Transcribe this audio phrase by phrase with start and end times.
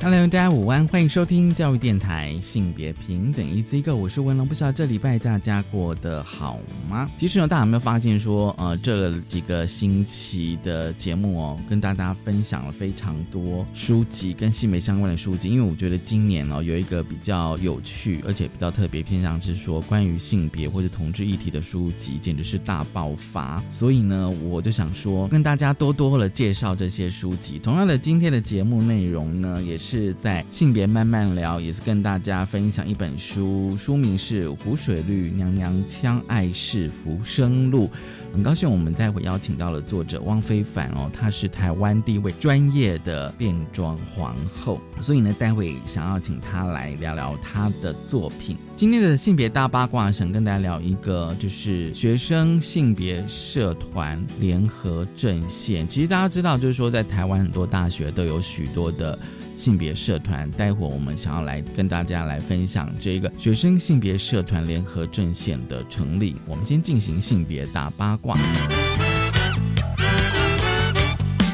[0.00, 4.46] Hello，大家午安，欢迎收听教育电台性别平等 Easy Go，我是文龙。
[4.46, 7.10] 不知道这礼拜大家过得好吗？
[7.16, 15.50] 其实呢，大家有没有发现说，呃，这几个星期的节目哦，跟大家分享了非常多书籍跟性别相关的书籍。
[15.50, 23.60] 因为我觉得今年哦，有一个比较有趣而且比较特别偏向是说关于性别或者同志议题的书籍，简直是大爆发。
[23.68, 27.58] 所以呢，我就想说，跟大家多多的介绍这些书籍。
[27.58, 29.88] 同样的，今天的节目内容呢，也是。
[29.98, 37.86] 是在性别慢慢聊，也是跟大家分享一本书，书名是《湖水绿娘娘腔爱是浮生录》。
[38.32, 48.56] 很高兴我们待会邀请到了作者汪非凡哦，她是台湾第一位专业的变装皇后，所以呢，待会想要请她来聊聊她的作品。
[48.76, 55.88] 今天的性别大八卦，想跟大家聊一个，就是学生性别社团联合阵线。
[55.88, 59.18] 其实大家知道，就是说在台湾很多大学都有许多的。
[59.58, 66.36] 性别社团，待会我们想要来跟大家来分享这个学生性别社团联合阵线的成立。
[66.46, 68.38] 我们先进行性别大八卦。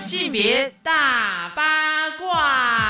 [0.04, 2.83] 性别大八卦。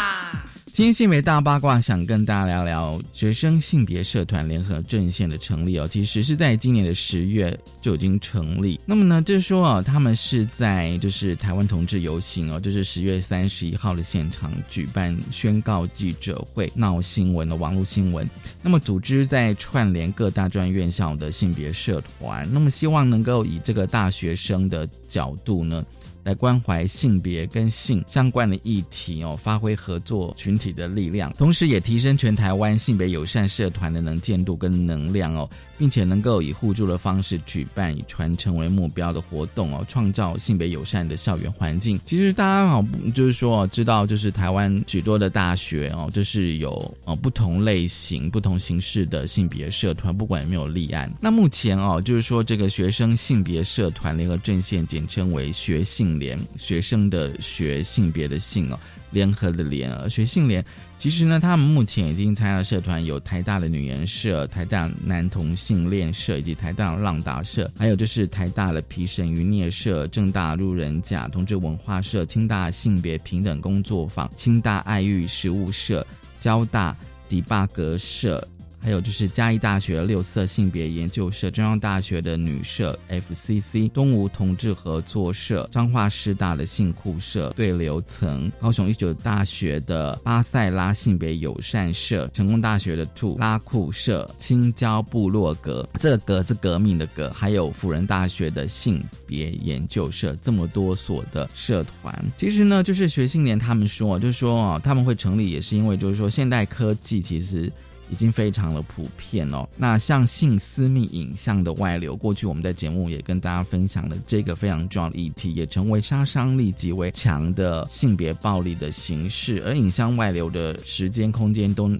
[0.74, 5.86] 今天新闻大八卦，想跟大家聊聊学生性别社团联合阵线的成立哦。
[5.86, 8.80] 其实是在今年的十月就已经成立。
[8.84, 18.28] 那么呢，就是说啊，他们是在就是台湾同志游行哦，就是十月三十一号的现场举办宣告记者会，闹新闻的网络新闻。
[18.60, 25.86] 那么组织在串联各大专院校的性别社团，那么希望能够以这个大学生的角度呢。
[26.24, 35.48] 来关怀性别跟性相关的议题哦，发挥合作群体的力量，同时也提升全台湾性别友善社团的能见度跟能量哦。
[35.76, 41.98] 并且能够以互助的方式举办以传承为目标的活动哦，创造性别友善的校园环境。
[42.04, 51.10] 其实大家好，就是说知道，就是台湾许多的大学哦，就是有呃不同类型、不同形式的性别社团，不管有没有立案。
[51.20, 58.78] 那目前哦，就是说这个学生性别社团联合阵线，简称为学性联，学生的学性别的性哦。
[59.10, 60.64] 联合的联学性联，
[60.98, 76.04] 其实呢，他们目前已经参加社团有台大的女研社、台大男同性恋社以及台大浪达社，还有就是台大的皮神渔孽社、正大路人甲同志文化社、清大性别平等工作坊、清大爱育实务社、
[76.40, 76.96] 交大
[77.28, 78.44] 迪巴格社。
[78.84, 107.72] 还有就是嘉义大学六色性别研究社、中央大学的女社 FCC、东吴同志合作社、彰化师大的性库社对流层、高雄一九大学的巴塞拉性别友善社、成功大学的兔拉库社、青椒部落格这个格是革命的格，还有辅仁大学的性别研究社，这么多所的社团，其实呢，就是学信联他们说，就是说啊，他们会成立也是因为就是说现代科技其实。
[108.10, 109.68] 已经非常的普遍哦。
[109.76, 121.90] 那像性私密影像的外流，过去我们在节目也跟大家分享了这个非常重要的议题，也成为杀伤力极为强的性别暴力的形式，而影像外流的时间、空间都。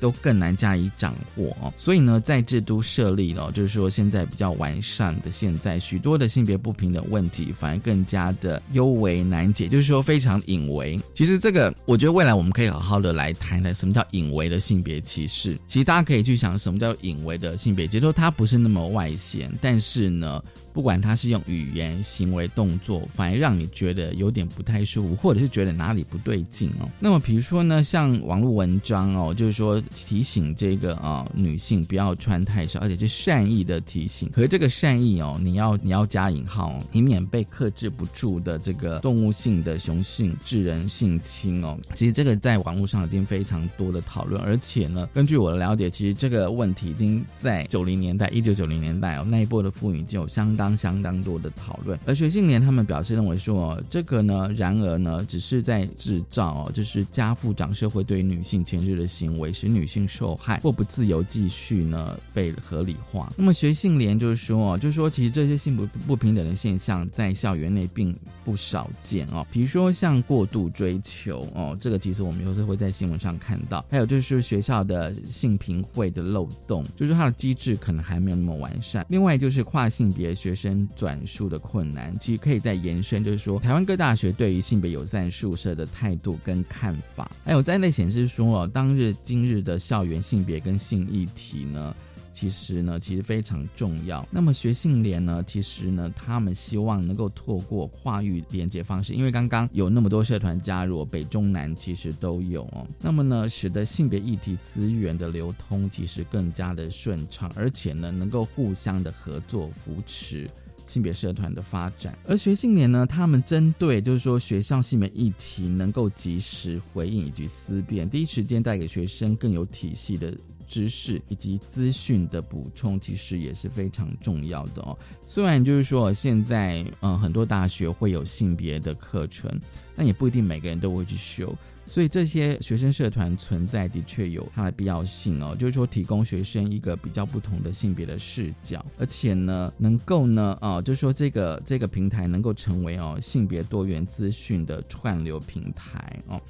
[0.00, 10.98] 都更难加以掌握，所以呢，在制度设立了，就是说现在比较完善的，现在许多的性别不平等问题反而更加的尤为难解，就是说非常隐微。
[11.14, 15.56] 其实这个，我觉得未来我们可以好好的来谈谈什么叫隐微的性别歧视。
[15.66, 20.42] 其实大家可以去想，什么叫隐微的性别接受，它不是那么外显，但是呢。
[20.72, 26.88] 不管他是用语言、行为、动作，反而让你觉得有点不太舒服，或者是觉得哪里不对劲哦。
[26.98, 34.28] 那么，比如说呢，像网络文章哦，就是说提醒这个啊女性不要穿太少，而且是善意的提醒。
[34.30, 41.78] 可是这个善意哦，你要你要加引号哦，以免被克制不住的这个动物性的雄性致人性侵哦。
[41.94, 50.69] 其实这个在网络上已经非常多的讨论，而且呢，根据我的了解，其实这个问题已经在九零年代，一九九零年代哦那一波的妇女就有相当。
[50.76, 51.98] 相当多的讨论。
[52.06, 63.32] 而学信联他们表示认为说，这个呢，然而呢，只是在制造，就是家父长社会对女性前置的行为，使女性受害或不自由继续呢被合理化。
[63.36, 79.04] 那么学信联就是说，就是说其实这些性不不平等的现象在校园内并不少见哦，比如说像过度追求哦，这个其实我们有时会在新闻上看到，还有就是学校的性评会的漏洞，就是它的机制可能还没有那么完善。
[79.08, 91.94] 另外就是跨性别学学生转述的困难，其实可以再延伸，就是说台湾各大学对于性别友善宿舍的态度跟看法，还有在内显示说哦，当日今日的校园性别跟性议题呢。
[92.32, 94.26] 其实呢，其实非常重要。
[94.30, 102.86] 那么学信联呢，其实呢，他们希望能够透过跨域连接方式，因为刚刚有那么多社团加入，北中南其实都有哦。
[103.00, 110.48] 那么呢，使得性别议题资源的流通其实更加的顺畅，而且呢，能够互相的合作扶持
[110.86, 112.16] 性别社团的发展。
[112.26, 120.32] 而学信联呢，他们针对就是说学校性别议题能够及时回应以及思辨，第一时间带给学生更有体系的。
[120.70, 124.96] 知识以及资讯的补充，其实也是非常重要的哦。
[125.26, 129.50] 虽然就是说现在，嗯，很多大学会有性别的课程，
[129.96, 131.52] 但也不一定每个人都会去修。
[131.84, 146.40] 所以这些学生社团存在的确有它的必要性哦，就是说提供学生一个比较不同的性别的视角，而且呢，能够呢，哦，就是说这个这个平台能够成为哦性别多元资讯的串流平台哦。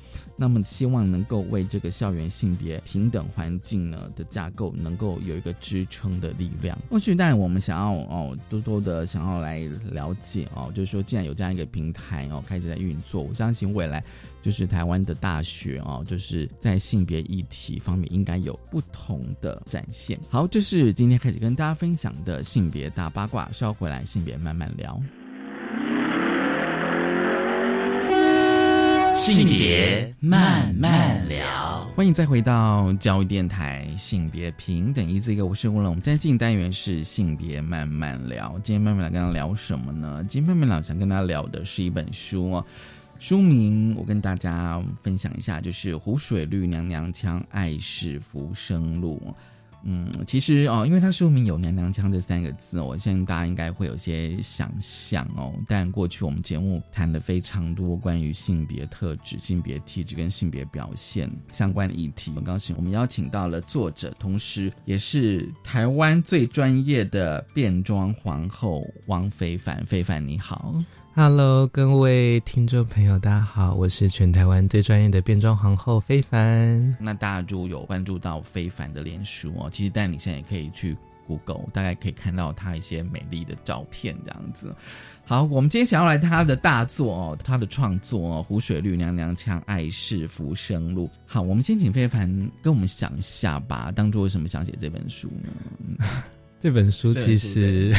[0.40, 6.78] 那么希望能够为这个校园性别平等环境呢的架构能够有一个支撑的力量。
[6.88, 9.60] 过去但我们想要哦多多的想要来
[9.92, 14.02] 了解哦，就是说既然有这样一个平台哦开始在运作，我相信未来
[14.40, 20.18] 就是台湾的大学哦，就是在性别议题方面应该有不同的展现。
[20.30, 24.98] 好，这是今天开始跟大家分享的性别大八卦，稍后回来性别慢慢聊。
[29.14, 35.90] 性别慢慢聊，欢迎再回到教育电台性别平等一字一个，我是吴龙。
[35.90, 40.24] 我们今天进单元是性别慢慢聊，今天慢慢聊跟大家聊什么呢？
[40.28, 42.64] 今天慢慢聊想跟大家聊的是一本书哦，
[43.18, 49.20] 书名我跟大家分享一下，就是《湖水绿娘娘腔爱是浮生路》。
[49.82, 55.54] 嗯，其实哦，因为它书名有“娘娘腔”这三个字，我相信大家应该会有些想象哦。
[55.66, 62.30] 但过去我们节目谈的非常多关于性别特质、性别气质跟性别表现相关的议题。
[62.32, 69.84] 很高兴我们邀请到了作者，同时也是台湾最专业的变装皇后王非凡。
[69.86, 70.74] 非凡你好。
[71.12, 76.96] Hello，各位听众朋友，大家好，我是全台湾最专业的变装皇后非凡。
[77.00, 80.96] 那大家如果有关注到非凡的脸书哦，其实但你现在也可以去
[81.26, 84.72] Google，大概可以看到他一些美丽的照片这样子。
[85.26, 91.06] 好，我们今天想要来他的大作哦，他的创作哦，《湖水绿娘娘腔爱是浮生路》。
[91.26, 92.28] 好，我们先请非凡
[92.62, 96.06] 跟我们讲一下吧，当初为什么想写这本书呢？
[96.60, 97.90] 这本书其实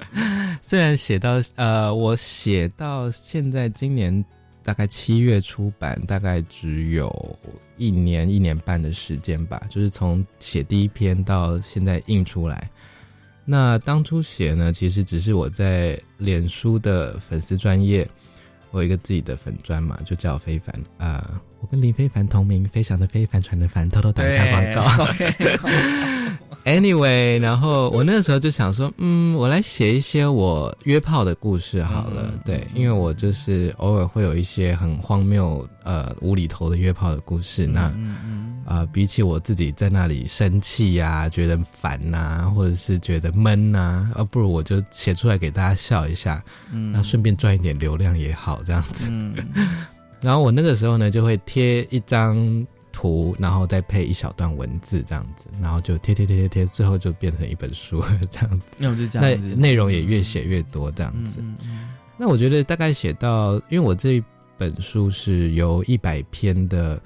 [0.60, 4.24] 虽然写到呃，我写到现在今年
[4.64, 7.38] 大概七月出版，大概只有
[7.76, 9.62] 一年一年半的时间吧。
[9.70, 12.68] 就是从写第一篇到现在印出来。
[13.44, 18.06] 那当初写呢，其实只是我在脸书的粉丝专业，
[18.72, 21.40] 我有一个自己的粉专嘛，就叫非凡啊。
[21.60, 25.06] 我跟林非凡同名，非常的非，帆船的帆，偷偷打一下广告。
[26.64, 32.32] Anyway，然后我那个时候就想说，嗯，我来写一些我约炮的故事好了。
[32.44, 37.66] 对，因为我就是偶尔会有一些很荒谬、呃无厘头的约炮的故事。
[37.66, 37.92] 那
[38.66, 46.42] 啊，比起我自己在那里生气呀、觉得烦呐，或者是觉得闷呐，啊，不如我就写出来给大家笑一下，
[46.92, 49.10] 那顺便赚一点流量也好，这样子。
[50.20, 52.36] 然后我那个时候呢，就会贴一张
[53.00, 58.76] 图，然后再配一小段文字，这样子，然后就贴贴贴贴贴，最后就变成一本书这样子。
[58.78, 61.42] 那我就这样子，内容也越写越多这样子。
[62.18, 64.22] 那我觉得大概写到，因为我这
[64.58, 67.00] 本书是由一百篇的。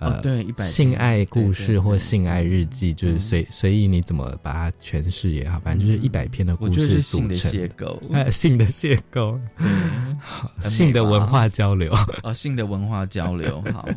[0.00, 7.50] 呃，对，性爱故事或性爱日记，就是随随意你怎么把它诠释也好，反正就是一百篇的故事组成。
[7.50, 9.36] 邂逅， 哎，性的邂逅，
[10.70, 11.92] 性的文化交流。
[12.22, 13.88] 哦，性的文化交流，好。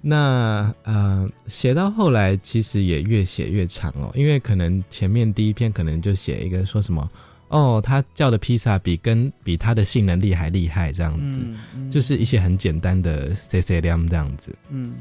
[0.00, 7.10] 那呃，写到后来其实也越写越长哦，因为可能前面第一篇可能就写一个说什么。
[7.48, 11.40] 哦，他叫的披萨比跟比他的性能力还厉害，这样子，
[11.90, 14.54] 就是一些很简单的 C C 量这样子。
[14.68, 14.94] 嗯，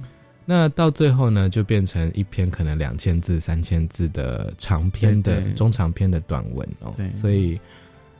[0.45, 6.91] 那到最后呢，就变成一篇可能两千字、三千字的长篇的中长篇的短文哦。
[6.97, 7.59] 对，所以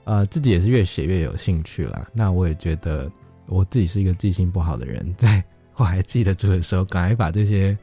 [0.04, 2.08] 呃，自己也是越写越有兴趣啦。
[2.14, 3.12] 那我也觉得
[3.48, 5.44] 我自己是一个记性不好的人，在
[5.80, 7.78] 我还记得住的时候，赶快把这些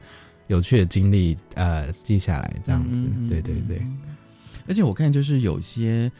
[0.47, 3.09] 有趣的经历呃记下来，这样子。
[3.27, 3.81] 对对对。
[4.67, 6.11] 而且我看就是有些，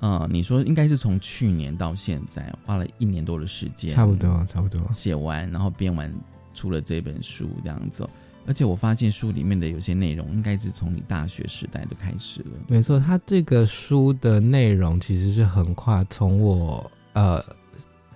[0.00, 6.12] 呃，你说应该是从去年到现在花了一年多的时间，差不多差不多写完，然后编完
[6.54, 8.08] 出了这本书这样子。
[8.46, 12.50] 而且我发现书里面的有些内容，应该是从你大学时代就开始了。
[12.68, 17.42] 没错，它这个书的内容其实是横跨从我呃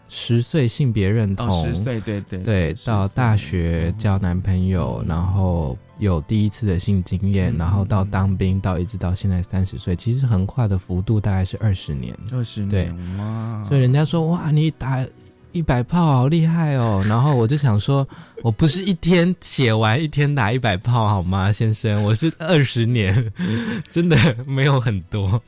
[0.08, 12.16] 十岁性别认同，十岁对对对，到大学交男朋友，然后有第一次的性经验，然后到当兵，到一直到现在三十岁，其实横跨的幅度大概是二十年。
[12.32, 13.64] 二十年，哇！
[13.68, 15.06] 所以人家说哇，你打。
[15.52, 17.02] 一百炮好厉害哦！
[17.08, 18.06] 然后我就想说，
[18.42, 22.04] 我不是一天写完一天打一百炮好吗，先生？
[22.04, 23.32] 我是二十年，
[23.90, 25.42] 真的没有很多。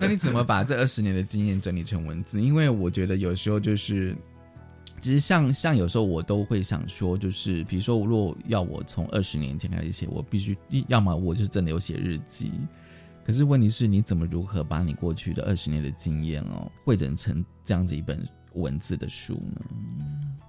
[0.00, 2.40] 那你怎么把这二十年的经验整理成文字？
[2.42, 4.16] 因为我觉得有时候就是，
[4.98, 10.56] 其实像像有时候我都会想说，就是比如说，如果要我从二十年前开始写，我必须
[10.88, 12.50] 要么我就真的有写日记。
[13.24, 18.26] 可是问题是，你怎么如何把你过去的二十年的经验哦，汇整成这样子一本？
[18.54, 19.60] 文字的书呢？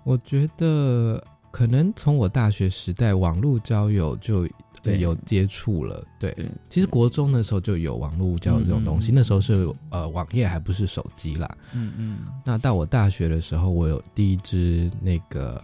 [0.03, 4.49] 我觉得可能从我大学时代网络交友就
[4.83, 6.03] 有接触了。
[6.19, 6.35] 对，
[6.69, 11.47] 其实国中的时候就有网络交友这种东西，那时候是呃网页还不是手机啦。
[11.73, 12.19] 嗯嗯。
[12.45, 15.63] 那到我大学的时候，我有第一支那个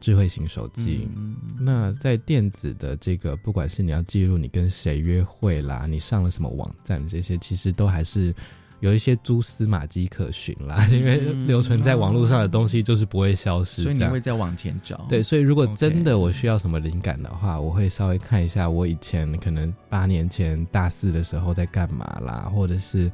[0.00, 1.08] 智慧型手机。
[1.58, 8.34] 那在电子的这个，不管是你要记录你跟谁约会啦，你上了什么网站这些，其实都还是。
[8.82, 15.06] 有一些蛛丝马迹可循啦，因为留存在网络上的东西就是不会消失，所以你会再往前找。
[15.08, 23.08] 对，所以如果真的我需要什么灵感的话，我会稍微看一下我以前可能八年前大四的时候在干嘛啦，或者是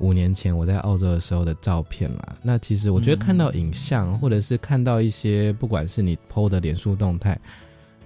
[0.00, 2.34] 五年前我在澳洲的时候的照片啦。
[2.42, 7.38] 那其实我觉得看到影像，或者是看到一些不管是你 PO 的脸书动态，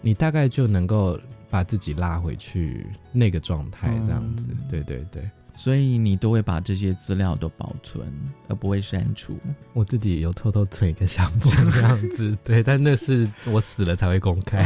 [0.03, 4.45] 你大概就能够把自己拉回去那个状态，这样子。
[4.71, 5.27] 对对对。
[5.59, 8.07] 所以你都会把这些资料都保存，
[8.47, 9.37] 而不会删除。
[9.73, 14.65] 我自己有偷偷存一个相簿这样子， 对，但那是我死了才会公开。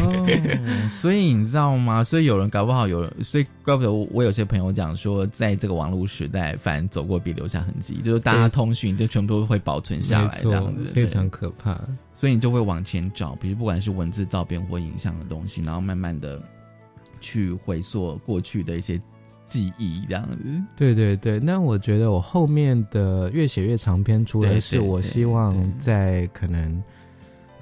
[0.90, 2.04] 所以你知道吗？
[2.04, 11.80] 所以有人搞不好有人，所以怪不得我有些朋友讲说，在这个网络时代，反正走过必留下痕迹，就是大家通讯就全部都会保存下来，这样子非常可怕。
[12.14, 16.38] 所以你就会往前找，比如不管是文字、照片或影像的东西，然后慢慢的
[17.18, 19.00] 去回溯过去的一些。
[19.52, 20.36] 记忆这样子，
[20.76, 21.38] 对对对。
[21.38, 26.82] 那我觉得我后面的越写越长篇，除了是我希望在可能，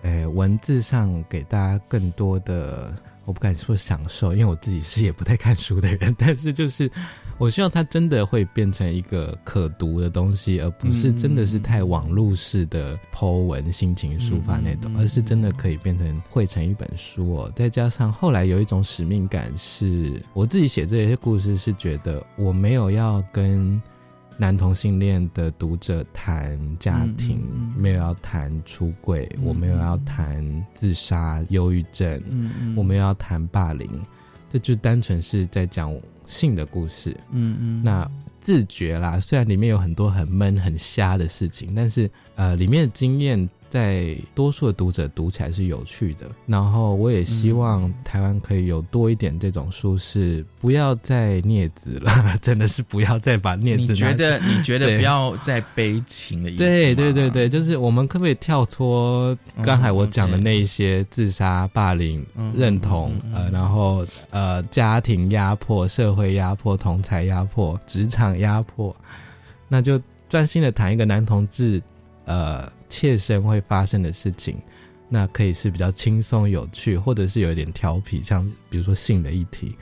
[0.02, 2.92] 诶文字上给大家更多的。
[3.30, 6.12] 我不敢说享受，因为我自己是也不太看书的人。
[6.18, 6.90] 但是就是，
[7.38, 17.52] 我希望它真的会变成一个可读的东西，而不是真的是太网络式的剖文、心情抒发那种，而是真的可以变成汇成一本书哦。
[17.54, 23.80] 再加上后来有一种使命感，是我自己写这些故事，是觉得我没有要跟。
[24.40, 32.18] 男同性恋的读者谈家庭，没有要谈出轨，我没有要谈自杀、忧郁症，
[32.75, 33.87] 我们要谈霸凌，
[34.49, 35.94] 这就单纯是在讲
[36.25, 37.14] 性的故事。
[37.32, 43.47] 嗯嗯，那自觉啦，虽然里面有很多很闷、很瞎的事情，但是呃，里面的经验。
[43.70, 52.12] 在多数的读者读起来是有趣的，然后我也希望台湾可以有多一点这种书，是不要再镊子了，
[52.42, 53.92] 真的是不要再把镊子。
[53.92, 54.38] 你觉得？
[54.40, 56.58] 你觉得不要再悲情的意思？
[56.58, 68.94] 对对对对，就是我们可不可以跳脱刚才我讲的那一些自杀、霸凌、认同，呃，然后呃，家庭压迫、社会压迫、同才压迫、职场压迫，
[69.68, 71.80] 那就专心的谈一个男同志，
[72.30, 72.72] 呃。
[72.92, 74.56] 切身会发生的事情，
[75.08, 79.76] 那可以是比较轻松有趣，或者是有一点调皮，像比如说性的议题，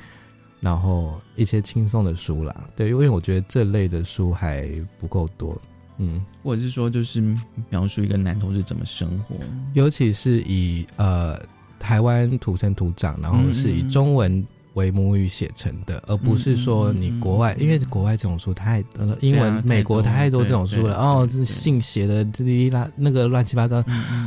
[0.60, 2.68] 然后一些轻松的书啦。
[2.76, 4.68] 对，因为我觉得这类的书还
[5.00, 5.58] 不够多，
[5.96, 7.24] 嗯，或者是说就是
[7.70, 9.36] 描述一个男同志怎么生活，
[9.72, 11.40] 尤其是以呃
[11.78, 14.46] 台湾土生土长，然后是以中文。
[14.78, 23.84] 为母语写成的，而不是说你国外，因为国外这种书太呃英文，美国太多这种书了哦，这信写的这里啦那个乱七八糟，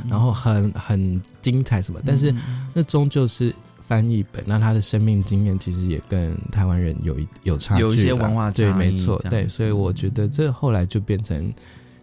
[0.10, 2.34] 然后很很精彩什么，但是
[2.74, 3.56] 那终究是
[3.88, 11.52] 翻译本，那他的生命经验其实也跟台湾人有一有差距，有一些文化对，没错，对，所以我觉得这后来就变成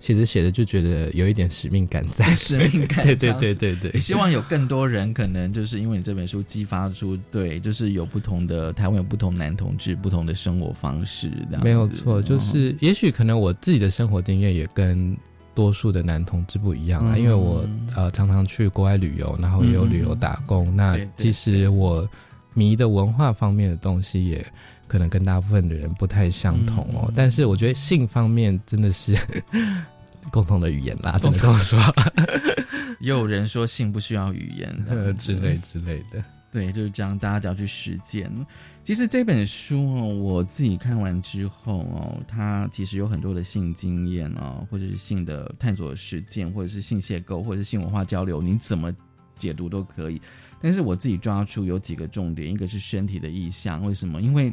[0.00, 11.30] 写着写着就觉得有一点使命感在， 使命感，对对对对对，希望有更多人可能就是因为你这本书激发出对，就是有不同的台湾有不同男同志不同的生活方式，
[11.62, 15.16] 没有错，就是也许可能我自己的生活经验也跟
[15.54, 22.08] 多数的男同志不一样啊，因为我呃常常去国外旅游，然后也有旅游打工，那其实我
[22.54, 24.46] 迷的文化方面的东西也。
[24.88, 29.16] 可能跟大部分的人不太相同哦，但是我觉得性方面真的是
[30.32, 31.78] 共同的语言啦，怎么跟我说？
[33.00, 34.68] 也有人说性不需要语言
[35.16, 38.28] 之类之类的，对，就是这样，大家只要去实践。
[38.82, 48.90] 其实这本书哦，我自己看完之后哦，它其实有很多的性经验哦，或者是性的探索实践，或者是性邂逅，或者是性文化交流，你怎么
[49.36, 50.20] 解读都可以。
[50.60, 54.20] 但是我自己抓出有几个重点，一个是身体的意象，为什么？
[54.22, 54.52] 因为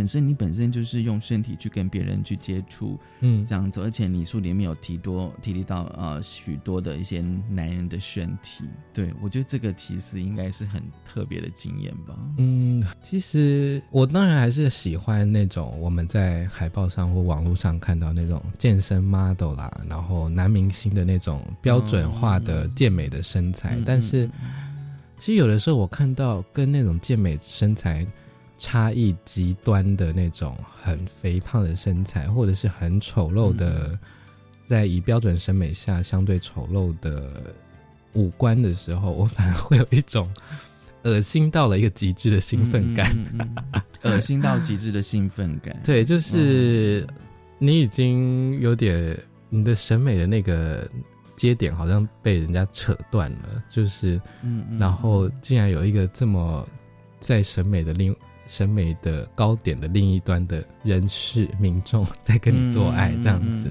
[0.00, 8.64] 本身你本身就是用身体去跟别人去接触，嗯，这样子，而且你书里面有提多提及到呃许多的一些男人的身体，
[8.94, 12.16] 对我觉得这个其实应该是很特别的经验吧。
[12.38, 24.26] 嗯，其实我当然还是喜欢那种我们在海报上或网络上看到那种健身 model 啦，然后男明星的那种标准化的健美的身材，但是
[25.18, 28.06] 其实有的时候我看到跟那种健美身材。
[28.62, 33.98] 差异极端的那种很肥胖的身材，或者是很丑陋的，
[34.66, 37.42] 在以标准审美下相对丑陋的
[38.12, 40.30] 五官的时候，我反而会有一种
[41.04, 43.10] 恶心到了一个极致的兴奋感，
[44.04, 45.74] 恶心到极致的兴奋感。
[45.82, 47.06] 对，就是
[47.58, 50.86] 你已经有点你的审美的那个
[51.34, 56.68] 接点好像被人家扯断了，就是，嗯，然后竟然有一个这么
[57.20, 58.14] 在审美的另。
[58.50, 63.70] 审美的高点的另一端的人士民众在跟你做爱这样子，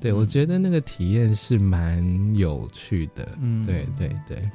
[0.00, 3.28] 对我觉得那个体验是蛮有趣的。
[3.40, 4.50] 嗯，对对对，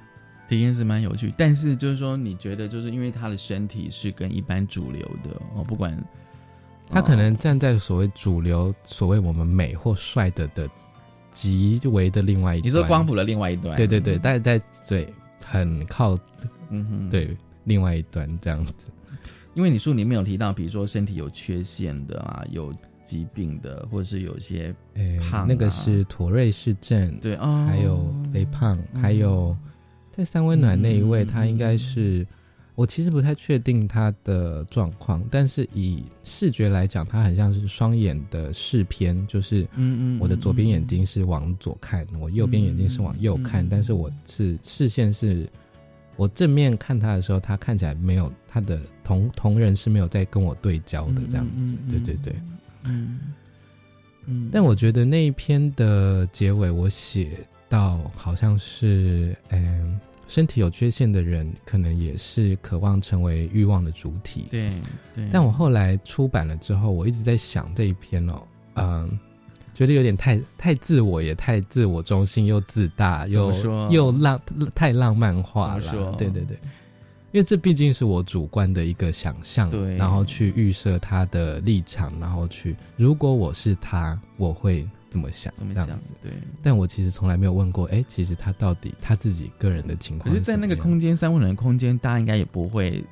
[0.50, 1.34] 体验是蛮有趣。
[1.38, 5.98] 但是就是说，你觉得就是因为他的身体是跟一般主流的哦，不管
[6.89, 10.70] 他可能站在所谓主流、所谓我们美或帅的的
[11.32, 15.08] 极为的另外一端，你说光谱的另外一端，对对对，但在对
[15.46, 16.20] 很靠，
[16.70, 18.91] 嗯哼，对另外一端这样子。
[19.54, 24.74] 因为你书里面有提到，比如说身体有缺陷的啊，有疾病的，或者是有些
[25.22, 29.56] 胖，那个是妥瑞氏症，对啊，还有肥胖，还有
[30.12, 32.26] 在三温暖那一位，他应该是
[32.76, 45.48] 我其实不太确定他的状况，但是以视觉来讲，他很像是双眼的视偏，就是嗯嗯，我的左边眼睛是往左看，我右边眼睛是往右看，但是我是视线是。
[46.16, 52.36] 我正面看他的时候，他看起来没有他的同同人是没有在跟我对焦的这样子，对对对，
[52.84, 53.20] 嗯
[54.26, 54.50] 嗯。
[54.52, 64.72] 但我觉得那一篇的结尾，我写到好像是，嗯，身体有缺陷的人，可能也是渴望成为欲望的主体，对
[65.13, 65.30] 对。
[65.32, 69.20] 但我后来出版了之后，我一直在想这一篇哦，嗯。
[69.76, 73.52] 觉得有点太太自我，也太自我中心，又自大，又
[73.89, 74.39] 又浪
[74.76, 76.16] 太浪漫化了。
[76.16, 76.56] 对对对，
[77.34, 85.52] 因为这毕竟是我主观的一个想象，对然后去预设他的立场，然后去如果我是他，我会怎么想？
[85.56, 85.86] 怎么想
[86.22, 86.32] 对。
[86.62, 90.32] 但我其实从来没有问过，哎，其实他到底他自己个人的情况？
[90.32, 93.04] 可是，在那个空间三温暖的空间，大家应该也不会，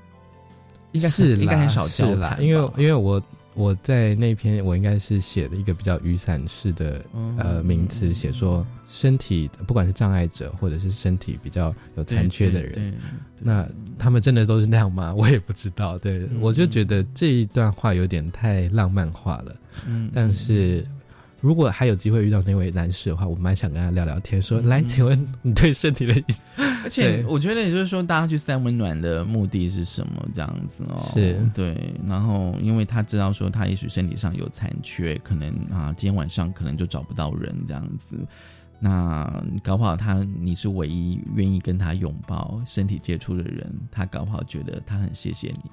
[0.93, 3.21] 应该是应该很少交谈，因为因为我。
[3.53, 7.05] 我在那篇，我应该是写了一个比较雨伞式的
[7.37, 12.93] 呃名词，写说身体不管是障碍者或者是身体比较有残缺的人，
[13.39, 13.65] 那
[13.97, 15.13] 他们真的都是那样吗？
[15.17, 15.97] 我也不知道。
[15.97, 19.55] 对我就觉得这一段话有点太浪漫化了，
[19.87, 20.85] 嗯，但是。
[21.43, 26.43] 如果还有机会遇到那位男士的话，我蛮想跟他聊聊天，说来，请问你对身体的意思？
[26.83, 30.23] 而且我觉得，也就是说，大家去散温暖的目的是什么？
[30.35, 31.75] 这样子哦，是对。
[32.07, 38.15] 然后，因为他知道说他也许身体上有残缺，可能啊，今天晚上可能就找不到人这样子。
[38.83, 39.31] 那
[39.63, 45.69] 搞不好他你是唯一愿意跟他拥抱、身体接触的人，他搞不好觉得他很谢谢你。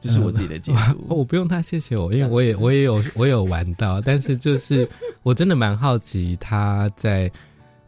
[0.00, 4.88] 这是我自己的解读， 我不用他谢谢我，因为 我也我也有我有玩到，但是就是
[5.22, 7.30] 我真的蛮好奇他在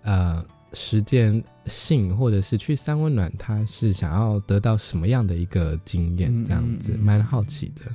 [0.02, 6.44] 呃实践性或者是去三温暖，他是想要得到什么样的一个经验？
[6.44, 7.90] 这样子蛮好奇的。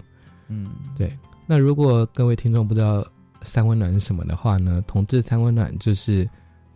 [0.48, 0.66] 嗯，
[0.98, 1.16] 对。
[1.46, 3.06] 那如果各位听众不知道
[3.44, 4.84] 三温暖是什么的话呢？
[4.88, 6.28] 同志三温暖就是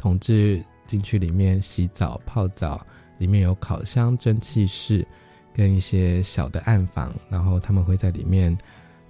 [0.02, 2.84] 同志进去里面洗澡泡澡，
[3.20, 5.06] 里面有烤箱蒸汽室。
[5.54, 8.58] 跟一些小的暗房，然后他们会在里面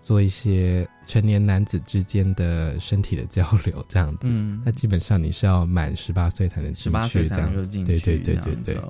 [0.02, 4.28] 做一些成年男子之间的身体的交流，这样子。
[4.32, 8.82] 嗯那基本上你是要满十八岁才能十进去，八岁才能这样够进去，对对对对对。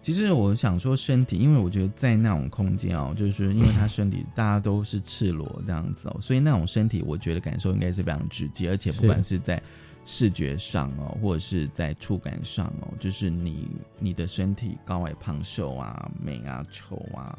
[0.00, 9.62] 其实我想说身体，因为我觉得在那种空间哦，就是因为他身体大家都是赤裸这样子哦，所以那种身体我觉得感受应该是非常直接，而且不管是在
[10.08, 17.36] 视觉上哦，或者是在触感上哦，就是你你的身体高矮胖瘦啊、美啊、丑啊，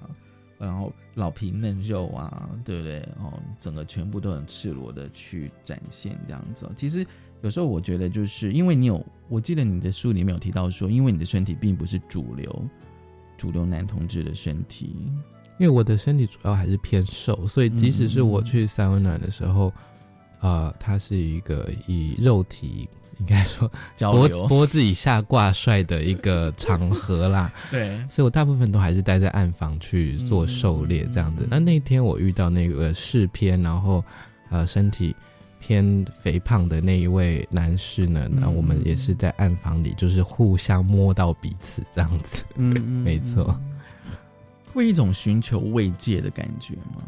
[0.60, 3.00] 然后老皮嫩肉啊，对不对？
[3.24, 6.72] 哦，整个全部都很赤裸的去展现这样子哦。
[6.76, 7.08] 其实
[7.42, 12.68] 有时候我觉得，就是因为你有，我记得你的书里面有提到说，因为你的身体并不是主流
[13.38, 14.94] 主流男同志的身体，
[15.58, 19.72] 因为我的身体主要还是偏瘦，所以即使是我去三温暖的时候，
[20.48, 22.88] 呃，他是一个以肉体
[23.20, 31.48] 应该说脖脖子以下挂帅的一个场合啦， 对，所以我大部分都还是待在暗房去做狩猎这样子。
[31.50, 34.04] 那那天我遇到那个试片，然后
[34.50, 35.16] 呃身体
[35.60, 42.46] 偏肥胖的那一位男士呢，那我们也是在暗房里，就是互相摸到彼此这样子。
[42.56, 43.60] 没错。
[44.74, 47.02] 会一种寻求慰藉的感觉吗？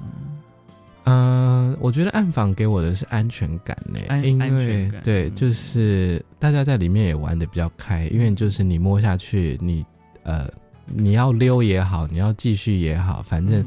[1.80, 5.36] 嗯、我觉得暗访给我的是安全感呢，安因为对，嗯。
[5.36, 9.86] 就是大家在里面也玩的比较开，因为就是你摸下去，你
[10.24, 10.48] 呃
[10.86, 13.66] 你要溜也好，你要继续也好，反正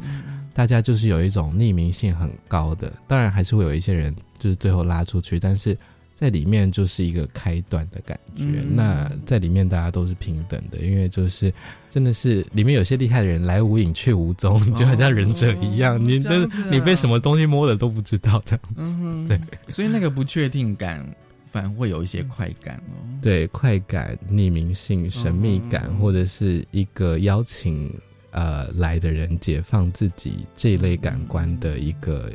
[0.52, 5.76] 大家就是有一种匿名性很高的，当然还是会有一些人就是最后拉出去，但是
[6.14, 8.44] 在里面就是一个开端的感觉。
[8.44, 11.52] 嗯那在里面大家都是平等的，因为就是
[11.90, 18.60] 真的是里面有些厉害的人来无影去无踪，就好像忍者一样，哦你的、你被什么东西摸了都不知道这样。
[18.76, 21.04] 嗯哼， 对，所以那个不确定感
[21.50, 23.04] 反而会有一些快感哦。
[23.20, 27.92] 对，快感、匿名性、神秘感，嗯或者是一个邀请
[28.30, 32.32] 呃来的人解放自己这一类感官的一个，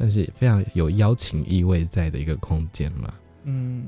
[0.00, 3.12] 算是非常有邀请意味在的一个空间嘛。
[3.44, 3.84] 嗯，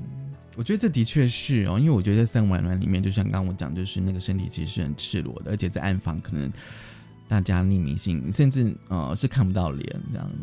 [0.57, 6.53] 我觉得这的确是哦，因为我觉得在三温暖里面，就像刚刚我讲，就是那个身体其实是很赤裸的，而且在暗房可能
[7.29, 10.37] 大家匿名性，甚至呃是看不到脸这样子，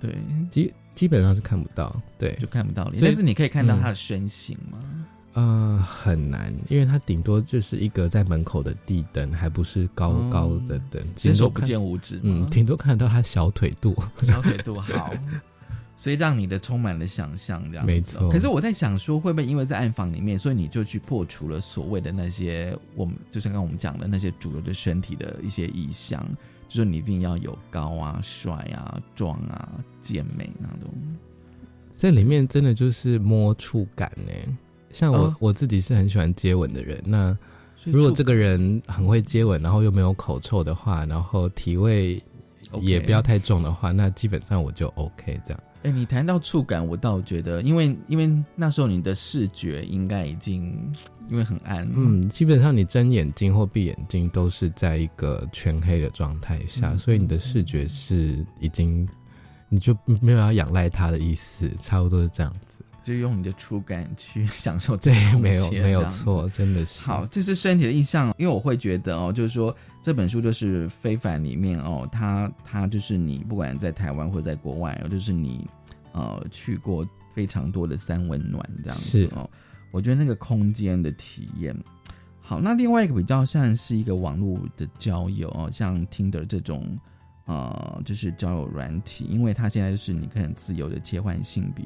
[0.00, 0.16] 对，
[0.48, 4.78] 基基本上是看不到，对，就看不到脸，但是你可以看到嗯他的身形嘛。
[5.34, 13.96] 呃，很难，因为它顶多就是一个在门口的地灯，还不是高哦高的灯，伸手不见五指，嗯，顶多看到他小腿肚。
[14.22, 15.12] 小腿肚 好，
[15.96, 26.24] 所以让你的充满了想象，这样没错可是我在想说，会不会因为在暗房里面，所以你就去破除了所谓的那些我们就像刚刚我们讲的那些主流的身体的一些意象，
[26.68, 29.68] 就说你一定要有高啊、帅啊、壮啊、
[30.00, 30.94] 健美那种。
[31.90, 34.58] 在里面真的就是摸触感呢。
[34.94, 37.36] 像我、哦我自己是很喜欢接吻的人，那
[37.84, 42.22] 如果这个人很会接吻，然后又没有口臭的话，然后体味
[42.80, 45.60] 也不要太重的话，那基本上我就 OK 这样。
[45.82, 50.72] 哎、你谈到触感，我倒觉得，因为因为那时候你的视觉应该已经
[51.28, 59.06] 因为很暗，嗯，基本上你睁眼睛或闭眼睛都是在一个全黑的状态下，嗯所以你的视觉是已经
[59.68, 62.73] 你就没有要仰赖它的意思，差不多是这样子。
[63.04, 67.00] 就用你的触感去享受这对个，没有没有错，真的是。
[67.02, 75.68] 好，这是身体的印象，因为我会觉得哦，就是说这本书就是非凡里面哦，它它就是你不管在台湾或者在国外哦，就是你
[76.12, 79.48] 呃去过非常多的三温暖这样子哦，
[79.92, 81.76] 我觉得那个空间的体验。
[82.40, 86.98] 好，那另外一个比较像是一个网络的交友哦，像 Tinder 这种
[87.46, 91.84] 呃，就是交友软体，因为它现在就是你可以很自由的切换性别，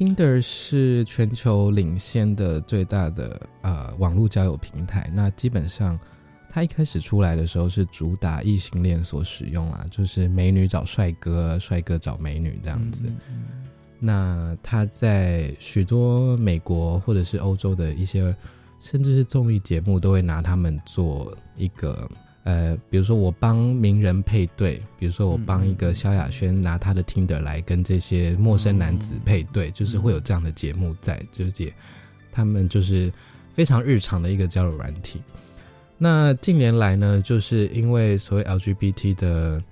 [0.00, 5.10] Tinder 是全球领先的最大的呃网络交友平台。
[5.12, 6.00] 那基本上，
[6.48, 13.04] 它一开始出来的时候是主打异性恋所使用啊，就是美女找帅哥，帅哥找美女这样子。
[13.28, 13.66] 嗯
[14.02, 18.34] 那它在许多美国或者是欧洲的一些，
[18.78, 22.10] 甚至是综艺节目，都会拿他们做一个。
[22.44, 31.72] 呃，比如说我帮名人配对，比如说我帮一个萧亚轩拿他的 Tinder 来跟这些陌生男子配对，就是会有这样的节目在，就是也
[32.32, 33.12] 他们就是
[33.52, 35.20] 非常日常的一个交友软体。
[35.98, 39.62] 那近年来呢，就是因为所谓 LGBT 的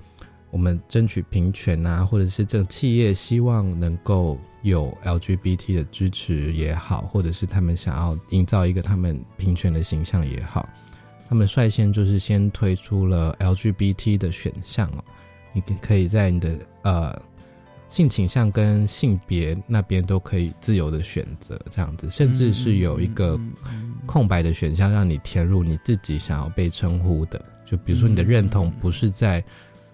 [0.51, 10.69] 我们争取平权啊，或者是这企业希望能够有 LGBT 的支持也好，或者是他们想要营造一个他们平权的形象也好，
[11.29, 15.05] 他们率先就是先推出了 LGBT 的选项哦，
[15.53, 17.23] 你可可以在你的呃
[17.91, 23.39] 性倾向跟性别那边都可以自由的选择，这样子，甚至是有一个
[24.07, 29.43] 空白的选项让你填入你自己想要被称呼的，就比如说你的认同不是在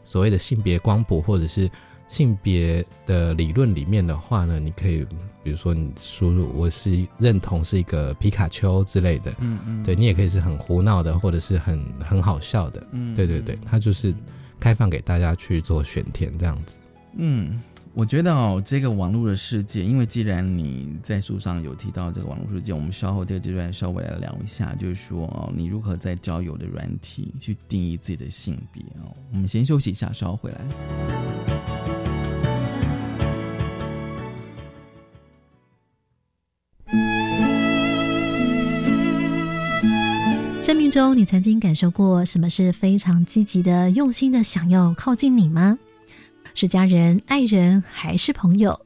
[0.05, 1.70] 所谓的性别光谱或者是
[2.09, 5.05] 性别的理论里面的话呢，你可以
[5.43, 14.14] 比如说你输入我是认同是一个皮卡丘之类的，嗯嗯，对你也可以是很胡闹的，或者是很很好笑的，嗯对对对，它就是
[14.61, 16.77] 开放给大家去做选填这样子。
[17.17, 17.61] 嗯，
[17.93, 29.14] 我觉得哦，这个网络的世界，因为既然你在书上有提到这个网络世界，我们稍后这个阶段稍微来聊一下，就是说哦，你如何在交友的软体去定义自己的性别哦。
[29.33, 31.74] 我们先休息一下，稍后回来。
[40.95, 45.77] 中，你曾经感受过什么是非常积极的、用心的想要靠近你吗？
[46.55, 48.81] 是家人、爱人，还是朋友？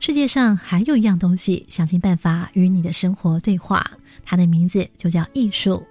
[0.00, 3.84] 世界上还有一样东西，想尽办法与你的生活对话，
[4.24, 5.84] 它的名字就叫艺术。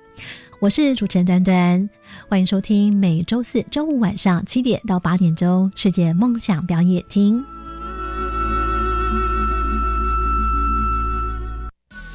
[0.59, 1.87] 我是主持人端端，
[2.27, 7.45] 欢迎收听每周四周五晚上七点到八点钟世界梦想表演厅。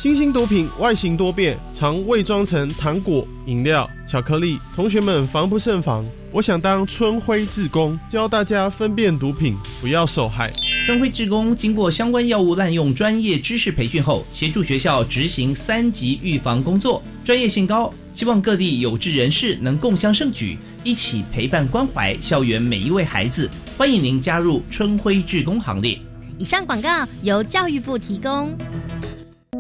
[0.00, 6.02] 新兴毒品外形多变，常伪装成糖果、饮料、巧克力，同学们防不胜防。
[6.32, 10.50] 我想当春晖志工，教大家分辨毒品，不要受害。
[10.86, 17.92] 春晖志工经过相关药物滥用专业知识培训后，协助学校执行三级预防工作，专业性高。
[18.14, 23.50] 希望各地有志人士能共襄盛举，一起陪伴关怀校园每一位孩子。
[23.76, 25.98] 欢迎您加入春晖志工行列。
[26.38, 28.56] 以上广告由教育部提供。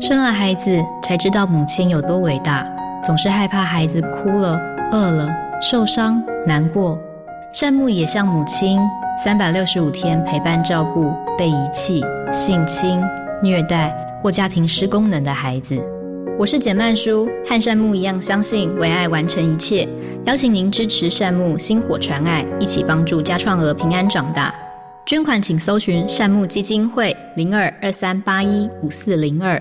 [0.00, 2.66] 生了孩子才知道母亲有多伟大，
[3.04, 4.58] 总是害怕孩子哭了、
[4.90, 5.28] 饿了、
[5.60, 6.98] 受伤、难过。
[7.52, 8.80] 善牧也像母亲，
[9.22, 12.98] 三百六十五天陪伴照顾被遗弃、性侵、
[13.42, 15.78] 虐待或家庭失功能的孩子。
[16.38, 19.86] 我是简曼书，和善木一样相信为爱完成一切，
[20.24, 24.54] 邀请您支持善木薪火传爱，一起帮助家创儿平安长大。
[25.04, 29.60] 捐款请搜寻善木基金会零二二三八一五四零二。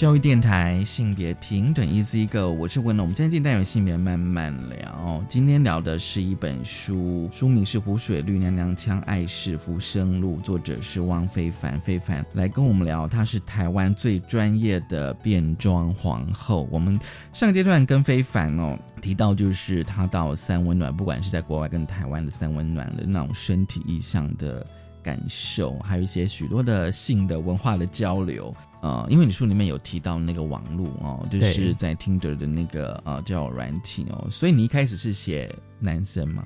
[0.00, 3.04] 教育电台性别平等一 Z 一个，我是文龙。
[3.04, 11.78] 我们今天进单元性别慢慢聊，今天聊的是一本书，书名是《湖水绿娘娘腔爱是浮生路》，作者是汪非凡。
[11.82, 16.66] 非凡来跟我们聊，她是台湾最专业的变装皇后。
[16.72, 16.98] 我们
[17.34, 24.66] 上个阶段跟非凡哦提到，就是她到三温暖，不管是在国外跟台湾的三温暖的那种身体意象的。
[25.02, 36.44] 感受，还有一些许多的性的文化的交流，呃，因为你书里面有提到那个网络哦，就是在 Tinder 的那个呃交友软体哦，所以你一开始是写男生吗？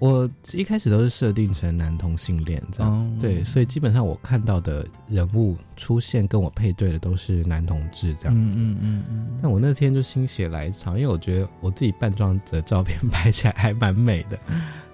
[0.00, 3.18] 我一开始都是设定成男同性恋这样，哦。
[3.20, 8.62] 对，所以基本上我看到的人物出现跟我配对的都是男同志这样子。
[8.62, 14.38] 嗯嗯嗯但我那天就心血来潮，因为我觉得我自己扮装的照片拍起来还蛮美的，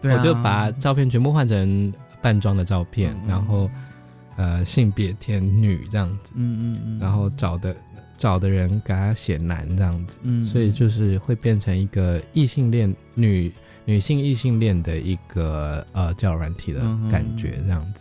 [0.00, 0.16] 对啊。
[0.16, 3.28] 我就把照片全部换成扮装的照片，嗯。
[3.28, 3.70] 然后
[4.36, 7.76] 呃性别填女这样子，嗯嗯嗯，然后找的
[8.16, 13.52] 找的人给他写男这样子，嗯所以就是会变成一个异性恋女
[13.84, 18.00] 女性异性恋的一个呃交友软体的感觉这样子。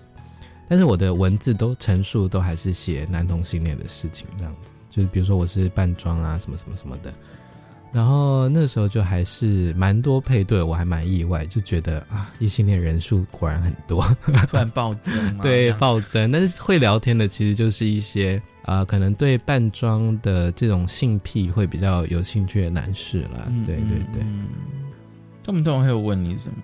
[0.69, 7.13] 但是我的文字都陈述都还是写男同性恋的事情这样子，就是比如说我是扮装啊什么什么什么的。
[7.93, 14.03] 然后那时候就还是蛮多配对，我还蛮意外，就觉得啊，异性恋人数果然很多，
[14.49, 16.31] 突然暴增嘛，对暴增。
[16.31, 23.45] 但是会聊天的其实就是一些啊、呃可能对扮装的这种性癖会比较有兴趣的男士啦。
[23.47, 24.47] 嗯对对对，嗯
[25.45, 26.55] 他们通常会问你什么？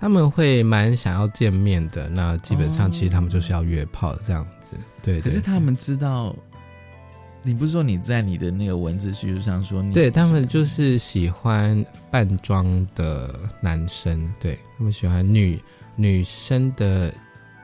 [0.00, 2.08] 他们会蛮想要见面的。
[2.08, 4.76] 那基本哦上其实他们就是要约炮这样子。
[5.02, 6.36] 对，可是他们知道，
[7.42, 15.58] 你不是说你在你的那个文字叙述上说你对他们就是喜欢扮装的男生，对他们喜欢女
[15.96, 17.12] 女生的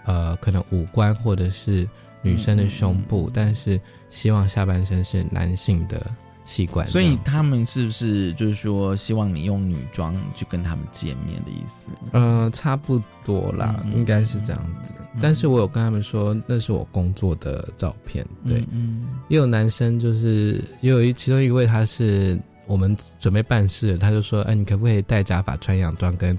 [0.05, 1.89] 呃，可能五官或者是
[2.23, 3.33] 女生的胸部，嗯。
[3.35, 6.11] 但是希望下半身是男性的
[6.45, 6.87] 器官。
[6.87, 11.91] 所以他们是不是就是说希望你用女装去跟他们见面的意思？
[12.13, 14.93] 呃，差不多啦，嗯应该是这样子。
[15.21, 18.27] 但是我有跟他们说，那是我工作的照片。
[18.47, 26.39] 对，嗯也有男生就是也有一其中一位他是我们准备办事，他就说：“哎，你可不可以戴假发、穿洋装跟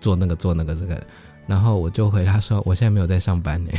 [0.00, 1.00] 做那个做那个这个？”
[1.46, 3.70] 然后我就回他说：“我现在没有在上班呢。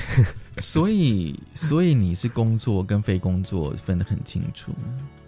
[0.57, 4.73] 所以所以你是工作跟非工作分得很清楚。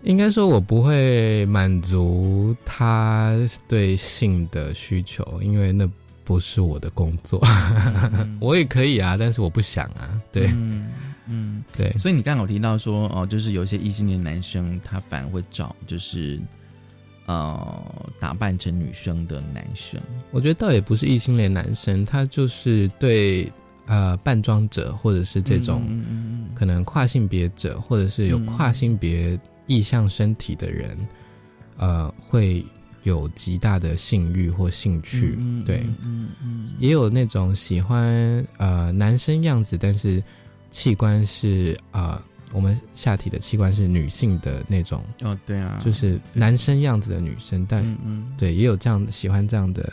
[0.03, 3.33] 应该说，我不会满足他
[3.67, 5.89] 对性的需求，因为那
[6.25, 7.41] 不是我的工作。
[8.39, 10.21] 我也可以啊，但是我不想啊。
[10.31, 10.89] 对，嗯
[11.27, 11.91] 嗯，对。
[11.93, 16.37] 所以你刚刚有提到说，哦，就是有一些异性恋男生，他反而会找就是
[17.25, 17.81] 呃
[18.19, 20.01] 打扮成女生的男生。
[20.31, 23.49] 我觉得倒也不是异性恋男生，他就是对
[23.85, 25.81] 呃扮装者或者是这种
[26.53, 30.97] 可能跨性别者或者是有跨性别意向身体的人，
[31.77, 32.65] 呃，会
[33.03, 35.35] 有极大的性欲或兴趣。
[35.37, 40.23] 嗯对，嗯嗯也有那种喜欢呃男生样子，但是
[40.71, 42.21] 器官是呃
[42.51, 45.03] 我们下体的器官是女性的那种。
[45.21, 49.91] 哦，对啊，就是男生样子的女生，但、嗯嗯对也有这样喜欢这样的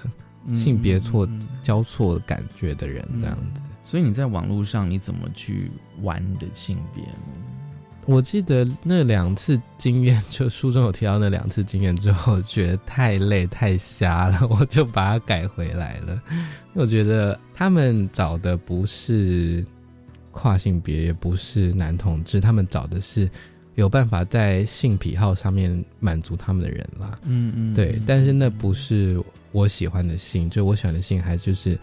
[0.57, 3.63] 性别错、嗯嗯嗯交错感觉的人，这样子。
[3.83, 5.71] 所以你在网络上你怎么去
[6.03, 7.13] 玩你的性别呢？
[8.11, 16.21] 我记得那两次经验，就书中有提到那两次经验之后，觉得太累太瞎了，我就把它改回来了。
[16.75, 19.65] 我觉得他们找的不是
[20.33, 23.31] 跨性别，也不是男同志，他们找的是
[23.77, 27.19] 有办法在性癖好上面满足他们的人啦。
[27.25, 31.79] 嗯嗯对，但是那不是我喜欢的性，就我喜欢的性还就是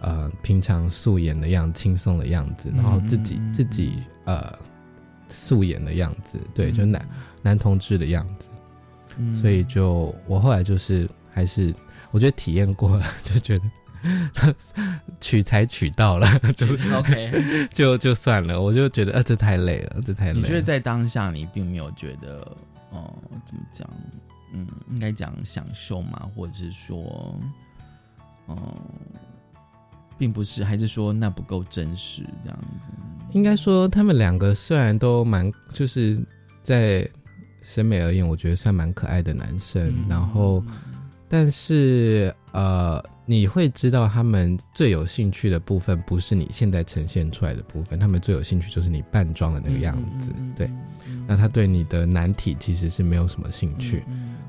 [0.00, 4.52] 呃平常素颜的样子，轻松的样子，然后自己、自己呃
[5.28, 7.08] 素颜的样子，对，就男
[7.42, 8.48] 男同志的样子。
[9.20, 11.74] 嗯所以就我后来就是还是
[12.12, 14.54] 我觉得体验过了， 就觉得
[15.20, 20.38] 取材取到了， 就是 OK 就就算了，我就觉得呃这太累了，这太累了。
[20.38, 22.40] 你觉得在当下你并没有觉得
[22.90, 23.12] 哦、
[23.44, 23.88] 怎么讲？
[24.52, 27.38] 嗯，应该讲享受嘛，或者是说，
[28.48, 28.56] 嗯、
[30.18, 32.90] 并不是，还是说那不够真实这样子？
[33.32, 36.18] 应该说，他们两个虽然都蛮，就是
[36.62, 37.08] 在
[37.62, 39.94] 审美而言，我觉得算蛮可爱的男生。
[40.08, 40.64] 然后，
[41.28, 50.32] 但是呃，你会知道他们最有兴趣的部分，不是你现在呈现出来的部分，他们最有兴趣就是你扮装的那个样子。
[50.56, 50.70] 对，
[51.26, 54.02] 那他对你的难题其实是没有什么兴趣。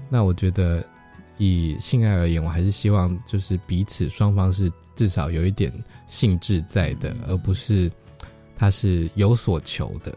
[0.10, 0.82] 那我觉得，
[1.38, 5.72] 以性爱而言，我还是希望就是彼此双方是至少有一点
[6.08, 7.90] 兴致在的，而不是
[8.54, 10.14] 他是有所求的。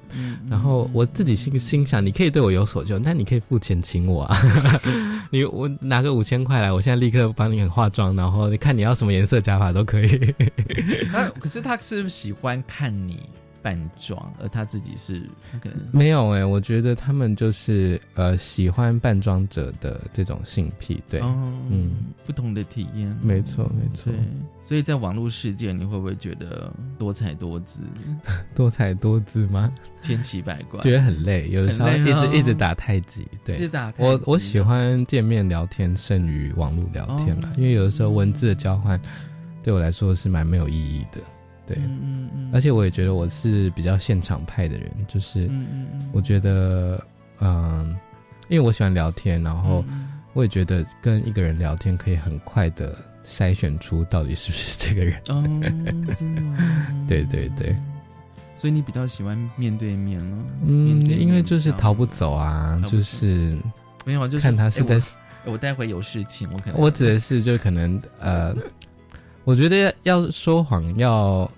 [0.50, 4.36] 然后我自己心心想，你可以对我有所求，那你可以付钱请我啊。
[5.30, 10.34] 你我拿个五千块来，我现在立刻帮你化妆，然后你看你要什么颜色假发都可以。
[11.12, 13.22] 他可是他是不是喜欢看你
[13.62, 15.22] 扮装，而他自己是
[15.52, 21.92] 他可能没有哎、我觉得他们就是呃喜欢扮装者的这种性癖，对，哦嗯，
[22.26, 24.12] 不同的体验，没错没错。
[24.12, 24.20] 对，
[24.60, 27.80] 所以在网络世界，你会不会觉得多彩多姿、
[28.54, 29.72] 多彩多姿吗？
[30.00, 30.80] 千奇百怪？
[30.80, 33.28] 觉得很累，有的时候一直、哦一直打太极。
[33.44, 34.02] 对，一直打太极。
[34.04, 37.54] 我我喜欢见面聊天胜于网络聊天啦，哦。
[37.56, 39.00] 因为有的时候文字的交换
[39.62, 41.20] 对我来说是蛮没有意义的。
[41.74, 46.10] 对，嗯嗯而且我也觉得我是比较现场派的人，就是嗯嗯嗯。
[46.12, 47.02] 我觉得
[47.40, 47.96] 嗯，
[48.48, 55.18] 因为我喜欢聊天，然后嗯我也觉得跟一个人聊天可以很快的筛选出到底是不是这个人。
[55.28, 55.42] 哦，
[56.14, 56.56] 真的吗，
[57.08, 57.76] 对对对，
[58.56, 60.36] 所以你比较喜欢面对面咯？
[60.64, 62.88] 嗯面，面因为就是逃不走啊，走。
[62.88, 63.56] 就是
[64.04, 65.00] 没有啊，就是看他是在哎
[65.44, 68.54] 我我待会有事情，我可能我指的是，就可能呃，
[69.44, 71.50] 我觉得要要说谎要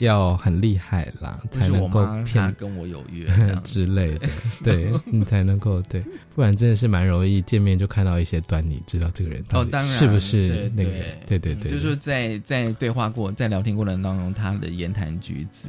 [0.00, 3.26] 要很厉害啦，才能够骗跟我有约
[3.64, 4.28] 之类的，
[4.64, 6.02] 对你才能够对，
[6.34, 15.68] 不然真的是蛮容易见面就看到一些端倪，知道这个人到哦，底当然是不是对那个人，对对对，就是说在在对话过、在聊天过程当中，他的言谈举止，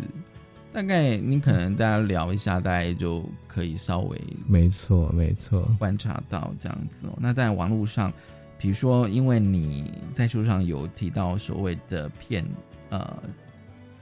[0.74, 4.18] 大概你可能大家聊一下，大概就可以稍微
[4.48, 7.18] 没错没错，观察到这样子哦。
[7.20, 8.12] 那在网络上，
[8.58, 12.46] 比如说，因为你在书上有提到所谓的骗
[12.90, 13.22] 呃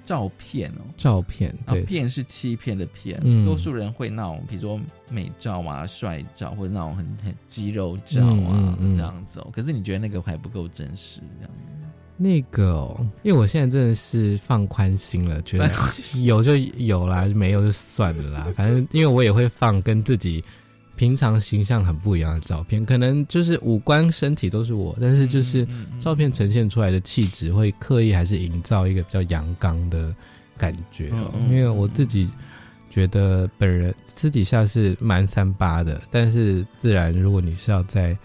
[0.09, 9.47] 照片哦，照片啊对，骗是欺骗的骗，嗯多数人会那种，比如说美照啊、帅照，或者那种很很肌肉照啊、嗯嗯嗯这样子哦。
[9.53, 11.51] 可是你觉得那个还不够真实，这样？
[12.17, 15.69] 那个哦，因为我现在真的是放宽心了，觉得
[16.25, 18.51] 有就有啦，没有就算了啦。
[18.55, 20.43] 反正因为我也会放跟自己
[20.99, 25.65] 平常形象很不一样的照片，可能就是五官、身体都是我，但是就是
[26.01, 30.13] 照片呈现出来的气质会刻意还是营造一个比较阳刚的
[30.57, 31.31] 感觉哦。
[31.49, 32.29] 因为我自己
[32.89, 38.17] 觉得本人私底下是蛮三八的，但是自然如果你是要在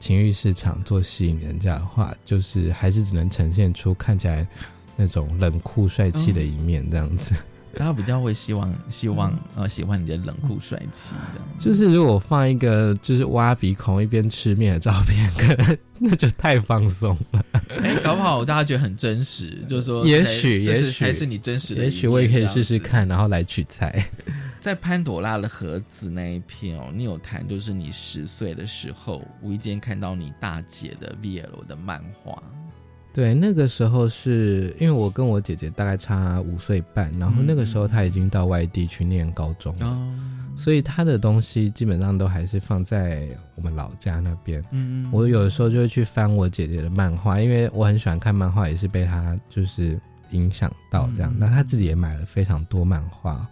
[0.00, 4.48] 情欲市场做吸引人家的话，就是还是只能呈现出看起来
[4.96, 7.34] 那种冷酷帅气的一面，这样子。
[7.78, 17.44] 大家比较会希望希望呃喜欢你的冷酷帅气的，就是如果放一个就是挖鼻孔一边吃面的照片，可能那就太放松了。
[17.82, 21.84] 哎，搞不好大家觉得很真实，就是说，也许也许才是你真实的。
[21.84, 24.08] 也许我也可以试试看，然后来取材。
[24.58, 32.42] 在潘朵拉的盒子那一篇哦，你有谈就是你十岁的时候无意间看到你大姐的 VL 的漫画。
[33.16, 39.98] 对，那个时候是因为我跟我姐姐大概差五岁半，然后那个时候她已经到外地去念高中了，
[40.54, 44.62] 所以她的东西基本上都还是放在我们老家那边。
[44.70, 49.98] 嗯，我有的时候就会去翻我姐姐的漫画，因为我很喜欢看漫画，也是被她就是
[50.32, 51.34] 影响到这样。
[51.38, 53.48] 那她自己也买了非常多漫画。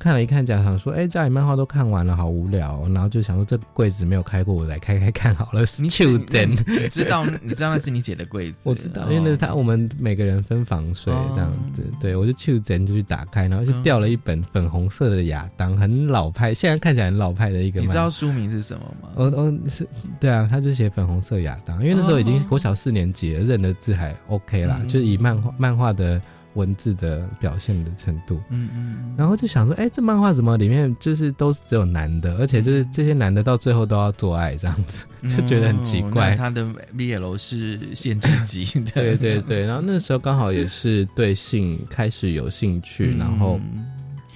[0.00, 2.82] 看了一看，讲想说，哎，家里漫画都看完了，好无聊。
[2.94, 5.60] 然后就想说，这柜子没有开过，我来开开看好了。
[5.78, 8.56] 你 就真，你知道，你知道那是你姐的柜子。
[8.64, 11.84] 我知道，因为那是他，我们每个人分房睡这样子。
[12.00, 17.80] 对，我就就真就去打开，然后就掉了一本粉红色的亚当，很老派，现在看起来很老派的一个。
[17.80, 19.10] 你知道书名是什么吗？
[19.16, 19.86] 哦哦，是，
[20.18, 26.18] 对啊，他就写粉红色亚当，因为那时候已经国小四年级了，认的字还 OK 啦，就是以漫画漫画的。
[26.54, 36.34] 文字的表现的程度，嗯嗯，然后就想说，哎，这漫画怎么里面就是都是只有男的，而且就是这些男的到最后都要做爱这样子，就觉得很奇怪。
[36.34, 36.64] 他的
[36.96, 39.60] BL 是限制级的，对对对。
[39.66, 43.60] 然后那时候刚好也是对性开始有兴趣，然后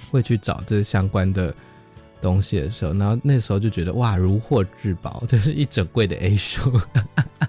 [0.09, 1.53] 会去找这相关的。
[2.25, 6.71] 东西的时候，然后那时候就觉得哇，如获至宝，就是一整柜的 A 书，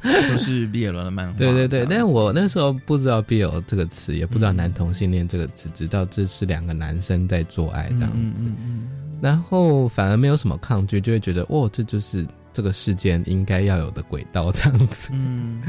[0.03, 1.39] 都是 BL 的漫画。
[1.39, 8.45] 对对对，但是我那时候不知道 BL 这个词，也不知道男同性恋这个词，直到这是两个男生在做爱这样子，
[9.23, 15.09] 然后反而没有什么抗拒，就会觉得哦，这就是这个世间应该要有的轨道这样子。
[15.13, 15.63] 嗯，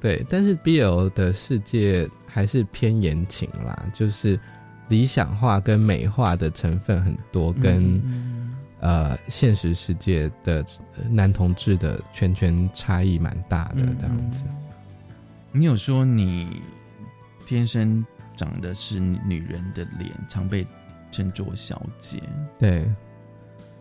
[0.00, 4.38] 对，但是 BL 的世界还是偏言情啦，就是。
[4.90, 8.02] 理想化跟美化的成分很多，跟
[8.80, 10.62] 呃现实世界的
[11.08, 14.44] 男同志的圈圈差异蛮大的这样子。
[15.52, 16.62] 你有说你
[17.46, 18.04] 天生
[18.36, 20.66] 长的是女人的脸，常被
[21.10, 22.22] 称作小姐。
[22.58, 22.84] 对，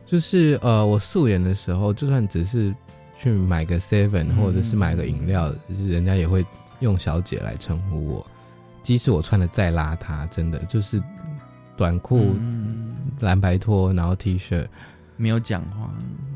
[0.06, 2.74] 就是呃，我素颜的时候，就算只是
[3.18, 6.46] 去买个 seven 或者是买个饮料，是人家也会
[6.80, 8.28] 用小姐来称呼我。
[8.90, 11.00] 即使我穿的再邋遢，真的就是
[11.78, 12.36] 短裤、
[13.20, 14.68] 蓝白拖，然后 T 恤，
[15.16, 15.94] 没有讲话，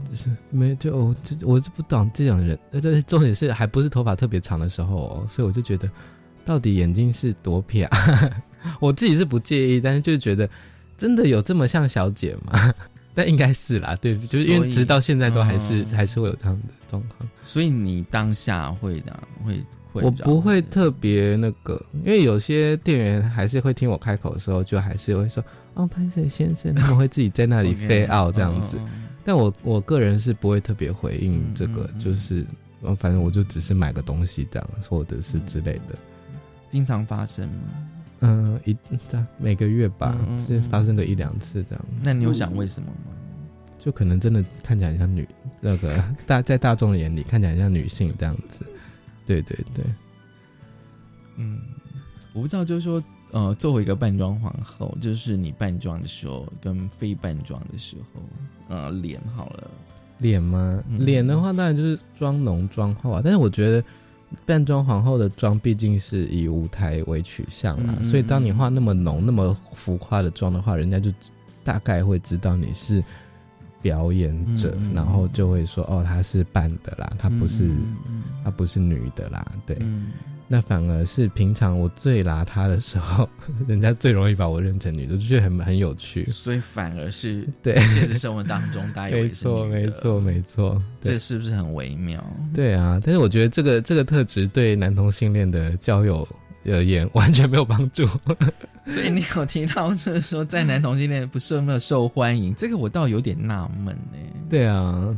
[0.07, 2.55] 就是没就我就我就不懂这种人。
[2.71, 5.89] 而且重点是还不是头发特别长的时候，哦所以我就觉得
[6.45, 7.85] 到底眼睛是多撇。
[7.85, 7.97] 啊
[8.79, 10.47] 我自己是不介意，但是就觉得
[10.95, 12.71] 真的有这么像小姐吗？
[13.15, 17.27] 但应该是啦，对，就是因为直到现在都还是还是会有这样的状况。
[17.43, 19.59] 所以你当下会的会。
[19.93, 25.43] 我不会特别那个，因为有些店员还是会听我开口的时候，就还是会说
[25.75, 28.77] ：“哦，潘森先生。”他们会自己在那里飞傲这样子。
[29.23, 32.45] 但我我个人是不会特别回应这个，就是
[32.97, 35.95] 反正我就只是买个东西这样，或者是之类的。
[36.69, 37.55] 经常发生吗？
[38.21, 38.75] 嗯，一
[39.07, 41.85] 在每个月吧，是发生个一两次这样。
[42.01, 43.11] 那你有想为什么吗？
[43.79, 45.27] 就可能真的看起来像女
[45.59, 48.65] 那个大在大众的眼里看起来像女性这样子。
[49.25, 49.85] 对对对，
[51.37, 51.59] 嗯，
[52.33, 58.21] 我不知道，就是说，呃，作为一个扮装皇后，就是你扮装的时候跟非扮装的时候，
[58.67, 59.71] 呃，脸好了，
[60.19, 60.83] 脸吗？
[60.99, 63.21] 脸的话，当然就是妆浓妆厚啊。
[63.23, 63.83] 但是我觉得
[64.45, 71.11] 扮装皇后的妆毕竟是以舞台为取向啦，所以当你化那么浓、那么浮夸的妆的话，人家就
[71.63, 73.03] 大概会知道你是。
[73.83, 77.69] 表演者，然后就会说：“哦，她是扮的啦，她不是，
[78.43, 79.77] 她不是女的啦。”对，
[80.47, 83.27] 那反而是平常我最邋遢的时候，
[83.67, 86.25] 人家最容易把我认成女的，就觉得很很有趣。
[86.27, 92.23] 所以反而是 对现实生活当中，大家没错，没错，没错，这是不是很微妙？
[92.53, 96.25] 对啊，但是我觉得这个这个特质对男同性恋的交友。
[96.65, 98.05] 而言完全没有帮助，
[98.85, 104.17] 所以你有提到就是说在男同性恋不是那么受欢迎， 这个我倒有点纳闷呢。
[104.49, 105.17] 对啊，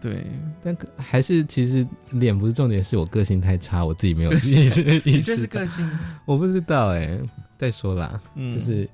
[0.00, 0.24] 对，
[0.64, 5.88] 但可还是其实脸不是重点，是我个性太差，我自己没有意识意你这是个性。
[6.24, 7.18] 我不知道哎、
[7.58, 8.50] 再说啦，嗯。
[8.52, 8.88] 就是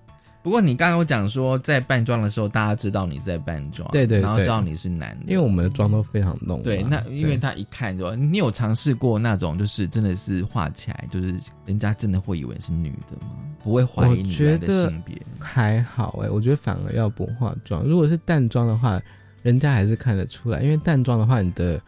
[0.46, 6.62] 不过你刚刚有讲说，在扮装的时候，大家知道你在扮装，对对对然后知道你是男的，因为我们的妆都非常浓嘛。
[6.62, 11.34] 对，那因为他一看就，你有尝试过那种，就是真的是画起来，就是
[11.64, 13.32] 人家真的会以为是女的吗？
[13.64, 15.20] 不会怀我疑你觉原来的得性别？
[15.40, 17.82] 还好哎、我觉得反而要不化妆。
[17.82, 19.02] 如果是淡妆的话，
[19.42, 21.80] 人家还是看得出来，因为淡妆的话，你的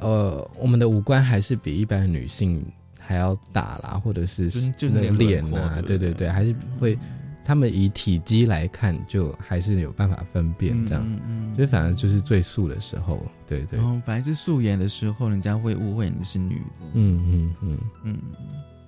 [0.00, 2.60] 呃，我们的五官还是比一般的女性
[2.98, 6.98] 还要大啦，或者是就是脸啊，对对对，还是会。
[7.44, 11.54] 他们以体积来看，就还是有办法分辨这样，嗯嗯。
[11.54, 16.86] 所以反而就是最素的时候，对对，然后反正是素颜的时候，人家会误会你是女的。
[16.94, 17.78] 嗯嗯嗯。
[18.04, 18.18] 嗯，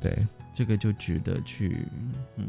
[0.01, 0.17] 对，
[0.55, 1.79] 这个就值得去，
[2.37, 2.47] 嗯，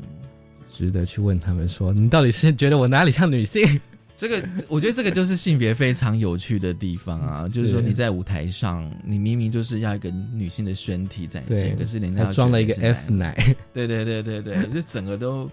[0.70, 3.62] 值得去问他们说，你到底是觉得我哪里像女性？
[4.18, 13.36] 这个我觉得这个就是性别非常有趣的地方啊， 就是说你在舞台上，你明明就是要一个女性的身体展现，可是人家装了一个 F 奶，
[13.72, 15.48] 对对对对对，就整个都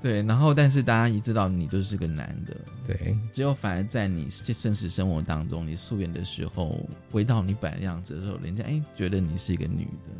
[0.00, 2.54] 对，然后但是大家一知道你就是个男的，
[2.86, 6.78] 对，只有反而在你现实生活当中，你素颜的时候，
[7.10, 10.14] 回到你本来样子的时候，人家哎觉得你是一个女的，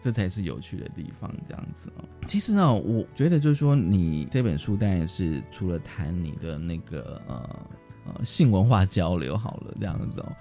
[0.00, 2.04] 这才是有趣的地方，这样子哦。
[2.26, 7.66] 其实呢，我觉得就是说，你这本书当然是除了谈你的那个呃
[8.06, 10.32] 呃性文化交流好了，这样子哦，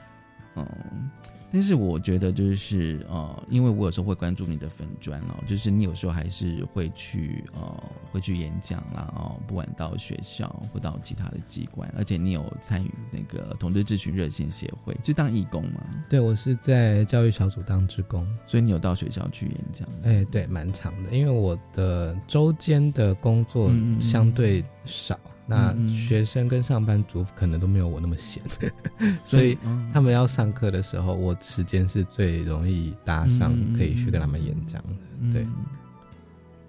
[0.56, 1.10] 嗯。
[1.52, 19.88] 但是我觉得就是呃，因为我有时候会关注你的粉砖哦，就是你有时候还是会去呃会去演讲啦哦，不管到学校或到其他的机关，而且你有参与那个同志咨询热线协会，就当义工嘛，对我是在教育小组当职工，所以你有到学校去演讲。
[20.04, 25.20] 哎，对，蛮长的，因为我的周间的工作相对少，
[25.50, 28.42] 嗯学生跟上班族可能都没有我那么闲，
[29.24, 29.90] 所以嗯。
[29.94, 35.32] 他们要上课的时候，我时间是最容易搭上可以去跟他们演讲的。
[35.34, 35.48] 对，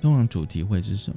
[0.01, 1.17] 通常主题会是什么？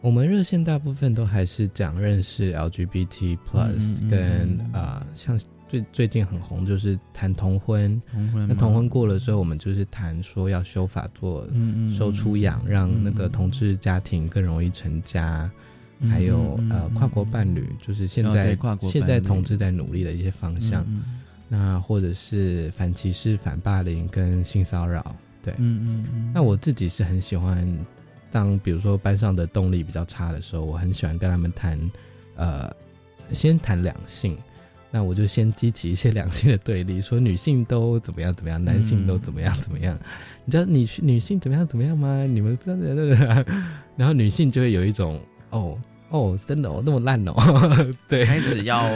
[0.00, 8.46] 我们热线大部分都还是讲认识 LGBT plus，、跟啊、像最最近很红就是谈同婚，同婚吗？
[8.50, 11.46] 那同婚过了之后，我们就是谈说要修法做
[11.96, 15.48] 收出养，让那个同志家庭更容易成家。
[16.08, 18.56] 还有呃，跨国伴侣，就是现哦在、
[18.90, 20.82] 现在同志在努力的一些方向。
[20.88, 21.02] 嗯
[21.54, 26.32] 那或者是反歧视、反霸凌跟性骚扰，对，嗯嗯嗯。
[26.34, 27.68] 那我自己是很喜欢，
[28.30, 31.78] 当比如说班上的动力比较差的时候，我很喜欢跟他们谈，
[32.36, 32.74] 呃，
[33.34, 34.34] 先谈两性。
[34.90, 39.94] 那我就先激起一些两性的对立，说女性都怎么样怎么样，男性都怎么样怎么样。
[40.46, 42.24] 你知道女女性怎么样怎么样吗？
[42.24, 43.54] 你们不知道对不对？
[43.94, 45.78] 然后女性就会有一种哦
[46.12, 47.34] 哦，真的哦，那么烂哦，
[48.06, 48.86] 对，开始要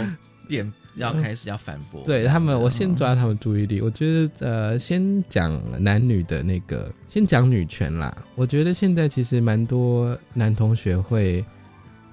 [0.46, 2.02] 变，要开始要反驳。
[2.04, 3.80] 对他们，我先抓他们注意力。
[3.80, 8.14] 我觉得呃，先讲男女的那个，先讲女权啦。
[8.34, 11.42] 我觉得现在其实蛮多男同学会，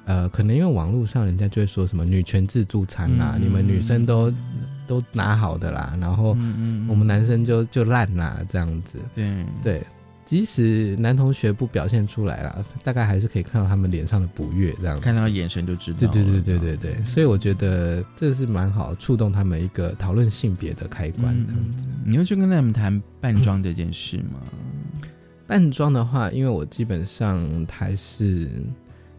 [0.06, 4.34] 呃，可能因为网络上人家就会说什么女权自助餐啦，嗯你们女生都
[4.88, 9.00] 都拿好的啦，然后嗯我们男生就就烂啦这样子。
[9.14, 9.82] 对对。
[10.34, 16.08] 即使男同学不表现出来啦，大概还是可以看到他们脸上的不悦，这样子看到眼神就知道了。
[16.08, 21.88] 对对对对对对，所以我觉得这是蛮好触动他们一个讨论性别的开关这样子。
[22.04, 24.42] 你会去跟他们谈扮装这件事吗？
[25.46, 28.50] 扮装的话，因为我基本上还是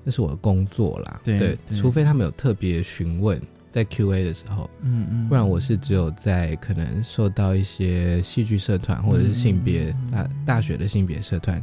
[0.02, 3.40] 那是我的工作啦，对对除非他们有特别询问。
[3.74, 11.60] 在 Q&A 的时候，嗯嗯，不然我是只有在可能受到一些戏剧社团或者是性别嗯大大学的性别社团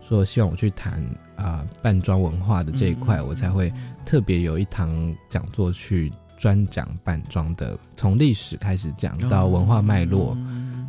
[0.00, 1.04] 说希望我去谈
[1.36, 3.70] 啊扮装文化的这一嗯块，我才会
[4.06, 10.34] 特别有一堂讲座去专讲扮装的，从历史开始讲到文化脉络，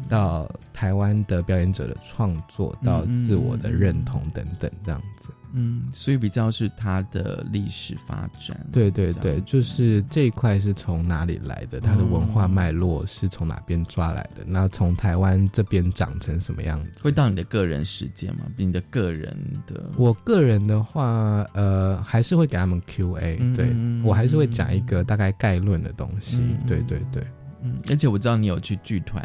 [0.08, 5.34] 到台湾的表演者的创作，到自我的认同等等，这样子。
[5.54, 8.66] 嗯，所以比较是它的历史发展。
[8.72, 17.00] 对对对，就是这一块是从哪里来的，它的文化脉络是从哪边抓来的，那从台湾这边长成什么样子？
[17.02, 18.46] 会到你的个人时间吗？
[18.58, 19.36] 你的个人
[19.68, 23.76] 的，我个人的话，呃，还是会给他们 Q&A，、嗯对
[24.08, 27.24] 我还是会讲一个大概概论的东西，嗯对对对，
[27.62, 29.24] 嗯，而且我知道你有去剧团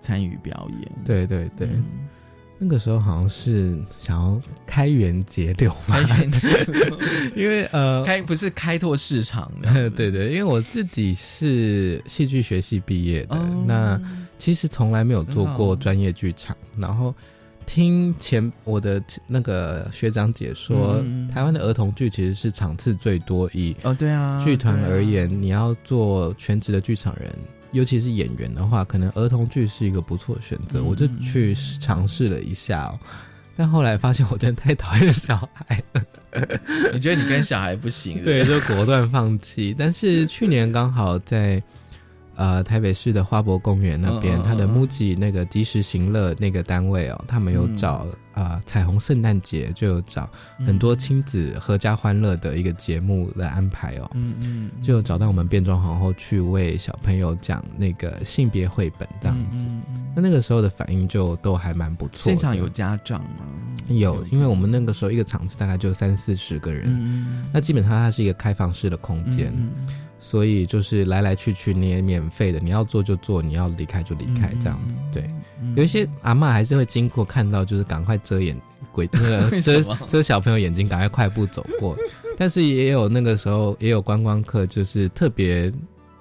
[0.00, 1.68] 参与表演，对对对。
[1.68, 1.84] 嗯
[2.58, 6.98] 那个时候好像是想要开源节流吧，开源节流。
[7.36, 9.52] 因为呃，开不是开拓市场，
[9.94, 13.64] 对对，因为我自己是戏剧学系毕业的，哦。
[13.66, 14.00] 那
[14.38, 17.14] 其实从来没有做过专业剧场，然后
[17.66, 27.30] 听前我的那个学长姐说，嗯台湾的儿童剧其实是场次最多，以哦对啊，剧团而言，你要做全职的剧场人，
[27.72, 32.98] 尤其是演员的话，可能儿童剧是一个不错的选择，我就去尝试了一下哦。
[33.56, 36.02] 但后来发现我真的太讨厌小孩了，
[36.92, 38.22] 你觉得你跟小孩不行？
[38.22, 39.74] 对，就果断放弃。
[39.78, 41.62] 但是去年刚好在。
[42.36, 50.28] 呃，台北市的花博公园那边，他的 MUJI 那个及时行乐那个单位哦，他们有找啊彩虹圣诞节就有找
[50.66, 59.64] 很多亲子合家欢乐的一个节目来安排哦，嗯嗯，就找到我们变装皇后去为小朋友讲那个性别绘本这样子，
[60.14, 62.18] 那那个时候的反应就都还蛮不错。
[62.20, 63.46] 现场有家长吗？
[63.88, 69.54] 有，因为我们那个时候一个场子大概就三四十个人，那基本上它是一个开放式的空间。
[70.28, 74.96] 所以就是来来去去，你也免费的，你要做就做，你要离开就离开，这样子。
[75.12, 75.30] 对，
[75.76, 78.60] 有一些阿妈还是会经过看到，就是赶快遮眼
[78.90, 81.96] 鬼那个遮遮小朋友眼睛，赶快快步走过。
[82.36, 85.72] 但是也有那个时候也有观光客，就是特别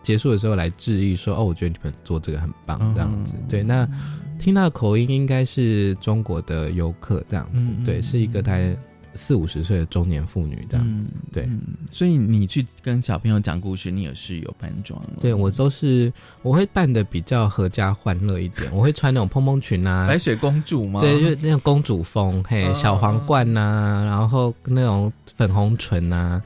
[0.04, 3.90] 结束的时候来致意说：“哦，我觉得你们做这个很棒，这样子。”对，那
[4.38, 7.66] 听到口音应该是中国的游客，这样子。
[7.84, 8.78] 对，是一个台。
[9.16, 11.50] 四五十岁的中年妇女这样子，对，
[11.92, 15.02] 所以你去跟小朋友讲故事，你也是有扮装？
[15.22, 16.12] 对我都是，
[16.42, 21.00] 我会扮的比较合家欢乐一点，我会穿那种蓬蓬裙啊， 白雪公主吗？
[21.00, 26.42] 对，就那种公主风，嘿，小皇冠呐，然后那种粉红唇呐，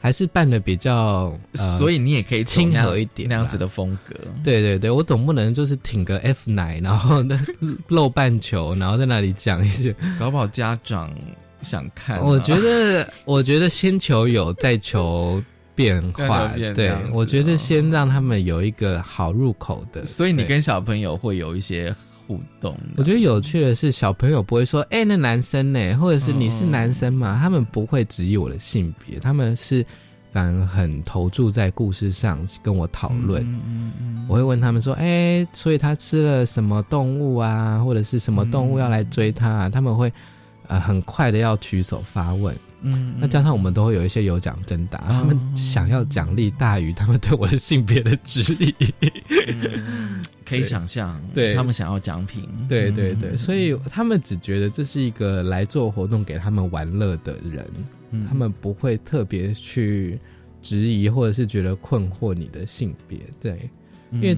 [0.00, 4.14] 还是扮的比较，所以你也可以亲和一点那样子的风格。
[4.42, 7.38] 对对对，我总不能就是挺个 F 奶，然后那
[7.88, 11.10] 露半球，然后在那里讲一些，搞不好家长。
[11.66, 12.20] 想看？
[12.20, 15.42] 我觉得， 我觉得先求有，再求
[15.74, 16.52] 变化。
[16.74, 20.04] 对，我觉得先让他们有一个好入口的。
[20.04, 21.94] 所以你跟小朋友会有一些
[22.26, 22.78] 互动。
[22.96, 27.38] 我觉得有趣的是，小朋友不会说：“哎，那男生呢？”或者是你是男生嘛？
[27.40, 29.84] 他们不会质疑我的性别，他们是
[30.32, 33.42] 反而很投注在故事上跟我讨论。
[33.44, 37.78] 嗯嗯，我会问他们说：“哎，所以他吃了什么动物啊？
[37.84, 40.10] 或者是什么动物要来追他？”啊他们会。
[40.68, 48.74] 呃，很快的要举手发问，嗯，那加上我们都会有一些有奖征答，他们想要奖励大于他们对我的性别的质疑，
[50.44, 51.54] 可以想象，对。
[51.54, 57.66] 他们想要奖品，对对对，所以他们只觉得这是一个来做活动给他们玩乐的人，
[58.28, 60.18] 他们不会特别去
[60.62, 63.70] 质疑或者是觉得困惑你的性别，对，
[64.12, 64.36] 因为。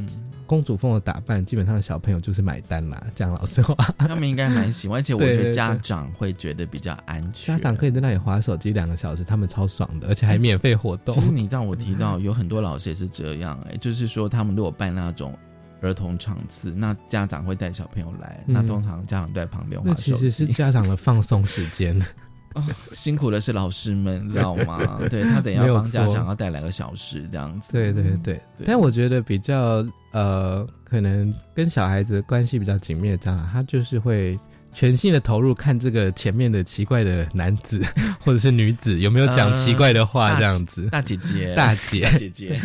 [0.48, 3.00] 公主风的打扮，基本上小朋友就是买单啦。
[3.14, 7.56] 讲老实话， 他们应该蛮喜欢，而且我觉得家长会觉得比较安全。
[7.56, 11.14] 家长可以在那里划手机两个小时，他们超爽的，而且还免费活动。
[11.14, 15.36] 其实你让我提到，有很多老师也是这样，哎，就是说他们如果办那种
[15.82, 20.12] 儿童场次，那家长会带小朋友来，那通常家长都在旁边划手机。
[20.12, 22.00] 其实是家长的放松时间。
[22.92, 24.98] 辛苦的是老师们，知道吗？
[25.10, 27.72] 对他等要帮家长要带两个小时这样子。
[27.72, 34.38] 对对对，但我觉得比较呃，可能跟小孩子关系比较紧密的家长，他就是会
[34.72, 37.82] 全心的投入看这个前面的奇怪的男子
[38.20, 40.86] 或者是女子有没有讲奇怪的话这样子。
[40.86, 42.60] 大姐姐，大姐，大姐姐，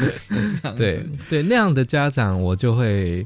[0.78, 3.26] 对对，那样的家长我就会。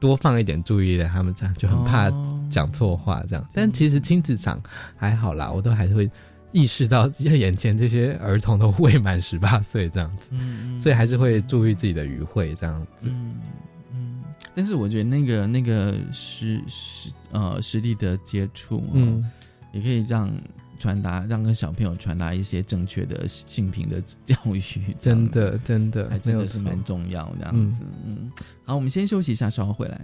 [0.00, 2.08] 多放一点注意的，他们这样就很怕
[2.48, 3.48] 讲错话，这样。
[3.52, 4.60] 但其实亲子场
[4.96, 6.10] 还好啦，我都还是会
[6.52, 10.30] 意识到眼前这些儿童都未满十八岁这样子，
[10.78, 13.06] 所以还是会注意自己的语汇这样子。
[13.08, 13.36] 嗯
[13.92, 14.22] 嗯。
[14.54, 19.24] 但是我觉得那个那个实实呃实地的接触，嗯，
[19.72, 20.30] 也可以让。
[20.80, 24.62] 传达让跟小朋友传达一些正确的性平的教育，
[24.96, 27.82] 真的真的还真的是蛮重要这样子。
[28.06, 28.30] 嗯，
[28.64, 30.00] 好，我们先休息一下，稍后回来。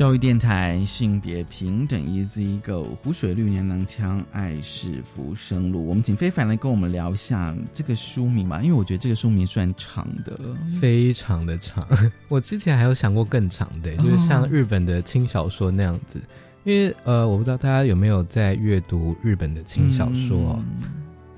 [0.00, 5.86] 教育电台性别平等，Easy Go，湖水绿年能枪，爱是浮生路。
[5.86, 10.40] 我们请非凡来跟我们聊一下这个书名吧，因为我觉得这个书名算长的，
[10.80, 11.86] 非常的长。
[12.28, 16.18] 我之前还有想过更长的，就是像日本的轻小说那样子。
[16.64, 20.58] 因为呃，我不知道大家有没有在阅读日本的轻小说，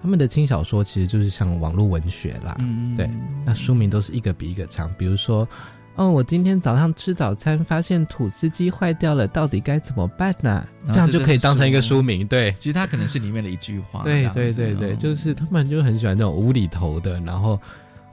[0.00, 2.56] 他们的轻小说其实就是像网络文学啦。
[2.96, 3.10] 对，
[3.44, 5.48] 那书名都是一个比一个长，比如说。
[5.95, 10.66] 哦，我今天早上吃早餐，发现吐司机坏掉了，到底该怎么办呢？
[10.90, 12.51] 这样就可以当成一个书名，对。
[12.59, 14.03] 其实它可能是里面的一句话。
[14.03, 17.61] 对对对对，就是他们就很喜欢这种无厘头的，然后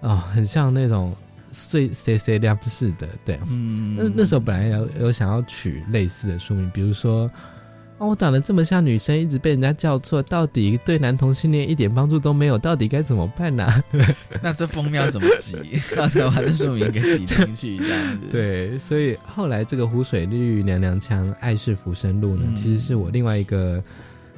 [0.01, 1.15] 啊，很像那种
[1.53, 3.39] 碎碎碎亮式的，对。
[3.49, 3.95] 嗯。
[3.97, 7.31] 那那时候本来有有想要取类似的书名，比如说
[7.99, 13.67] 哦，我长得这么像女生，一直被人家叫错，到底对男同性恋一点帮助都没有，到底该怎么办呢、
[14.41, 15.57] 那这封面要怎么挤？
[15.97, 17.77] 要怎么把这书名给挤进去？
[17.77, 18.27] 这样子。
[18.31, 23.83] 对，所以后来这个湖水绿娘娘腔爱是浮生路呢，嗯其实是我另外一个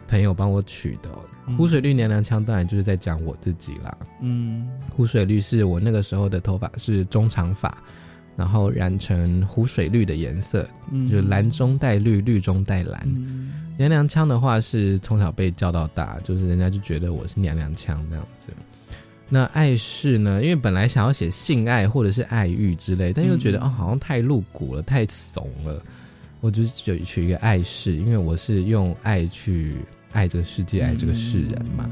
[0.08, 1.10] 朋友帮我取的、
[1.56, 3.96] 湖水绿娘娘腔当然就是在讲我自己啦。
[4.22, 7.78] 嗯湖水绿是我那个时候的头发是中长发，
[8.36, 13.02] 然后染成湖水绿的颜色，嗯就是蓝中带绿，绿中带蓝。
[13.06, 18.54] 嗯娘娘腔的话是从小被叫到大，就是人家就觉得我是娘娘腔这样子。
[19.28, 25.82] 那爱是呢，因为本来想要写性爱或者是爱欲之类，但又觉得、嗯哦好像太露骨了，太怂了，
[26.42, 29.78] 我就取取一个爱是，因为我是用爱去
[30.12, 31.90] 爱这个世界，爱这个世人嘛。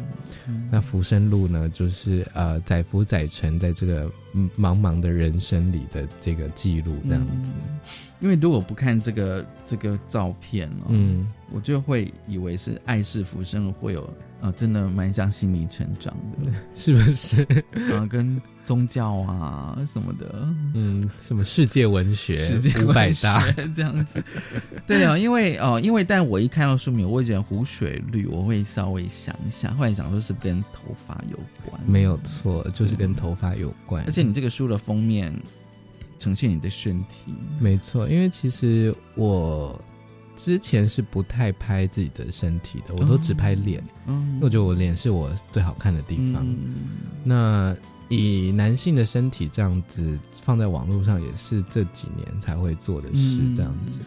[0.70, 7.50] 那浮生路呢，就是呃载浮载沉在这个嗯茫茫的人生里的这个记录这样子。
[8.20, 14.10] 因为如果不看这个这个照片哦，嗯，我就会以为是爱是浮生，会有
[14.42, 16.14] 呃，真的蛮像心理成长
[16.46, 17.42] 的， 是不是？
[17.94, 24.22] 啊，跟宗教啊什么的，嗯，什么世界文学、世界五百大这样子。
[24.86, 34.04] 对啊，因为哦、因为但我一看到书名，我会觉得湖水绿，我会稍微想一下，后来想说是跟头发有关，没有错，就是跟头发有关。
[34.06, 35.34] 而且你这个书的封面
[36.18, 39.80] 呈现你的身体，没错，因为其实我
[40.36, 46.46] 之前是不太拍自己的身体的，我都只拍脸，嗯因为我觉得我脸是我最好看的地方。
[46.46, 46.76] 嗯。
[47.24, 47.76] 那
[48.08, 53.56] 以男性的身体这样子放在网络上，也是这几年才会做的事，嗯。
[53.56, 54.00] 这样子，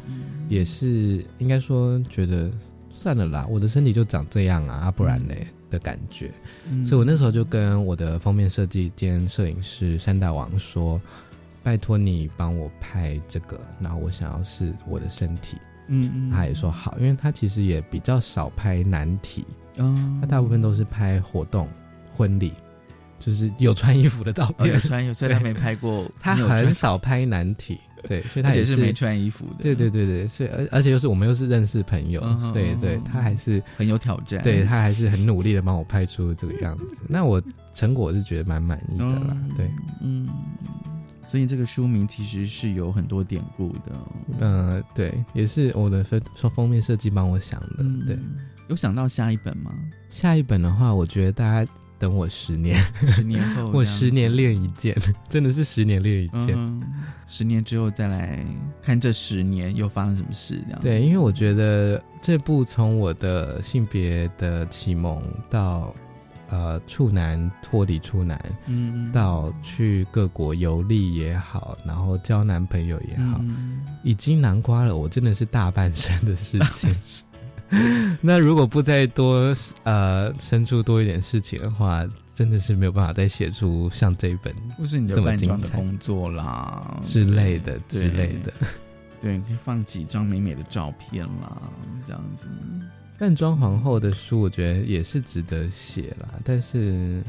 [0.48, 2.50] 也是应该说觉得
[2.90, 6.30] 算了啦，我的身体就长这样啊，啊不然嘞的感觉。
[6.70, 11.00] 嗯所以我那时候就跟我的封面设计兼摄影师山大王说
[11.64, 15.56] ：“拜托你帮我拍这个，然后我想要是我的身体。”
[15.88, 19.44] 嗯嗯他也说好，因为他其实也比较少拍难题，
[19.78, 21.68] 哦他大部分都是拍活动、
[22.12, 22.52] 婚礼，
[23.18, 24.74] 就是有穿衣服的照哦片。
[24.74, 32.20] 有穿有穿，对他没拍过， 他很少拍男体，对，所以他也是没穿衣服的对对对对，所以而而且又是我们又是认识朋友，
[32.52, 36.98] 对对，他还是很有挑战对他还是很努力的帮我拍出这个样子。
[37.08, 37.42] 那我
[37.72, 39.70] 成果是觉得蛮满意的啦，对，
[40.02, 40.28] 嗯，
[41.26, 46.20] 所以这个书名其实是有很多典故的哦、嗯，对，也是我的封
[46.54, 48.18] 封面设计帮我想的，嗯对。
[48.68, 49.70] 有想到下一本吗？
[50.08, 51.70] 下一本的话，我觉得大家
[52.02, 52.76] 等我十年，
[53.06, 54.92] 十年后 我十年练一件，
[55.28, 56.56] 真的是十年练一件。
[56.56, 56.82] 嗯
[57.28, 58.44] 十年之后再来
[58.82, 60.80] 看这十年又发生什么事，这样。
[60.82, 65.94] 对，因为我觉得这部从我的性别的启蒙到
[66.48, 73.80] 呃处男脱离处男，嗯到去各国游历也好，然后交男朋友也好，嗯。
[74.02, 76.90] 已经囊括了我真的是大半生的事情。
[78.20, 79.54] 那如果不再多
[79.84, 82.04] 呃生出多一点事情的话，
[82.34, 88.52] 真的是没有办法再写出像这一本或是你的这么扮装精的工作啦之类的之类的。
[89.20, 91.60] 对，你可以放几张美美的照片啦，
[92.04, 92.48] 这样子。
[93.18, 97.22] 淡妆皇后的书，我觉得也是值得写啦，但是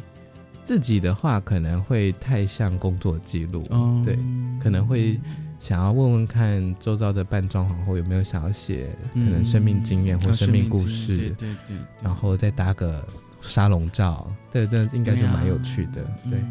[0.63, 4.17] 自己的话可能会太像工作记录，哦对，
[4.59, 5.19] 可能会
[5.64, 13.01] 想要问问看周遭的扮装皇后有没有想要写可能生命经验或哦生命故事，对对对，然后再搭个
[13.39, 16.43] 沙龙照，对对，应该就蛮有趣的，对。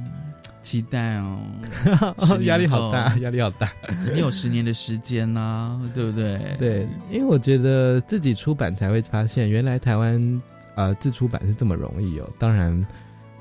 [0.63, 1.41] 期待哦
[2.17, 3.71] 哦压力好大压力好大。
[4.15, 6.57] 你有十年的时间呐、对不对？
[6.59, 10.43] 对，因为我觉得自己出版才会发现，原来台湾
[10.77, 12.31] 呃自出版是这么容易哦。
[12.39, 12.87] 当然，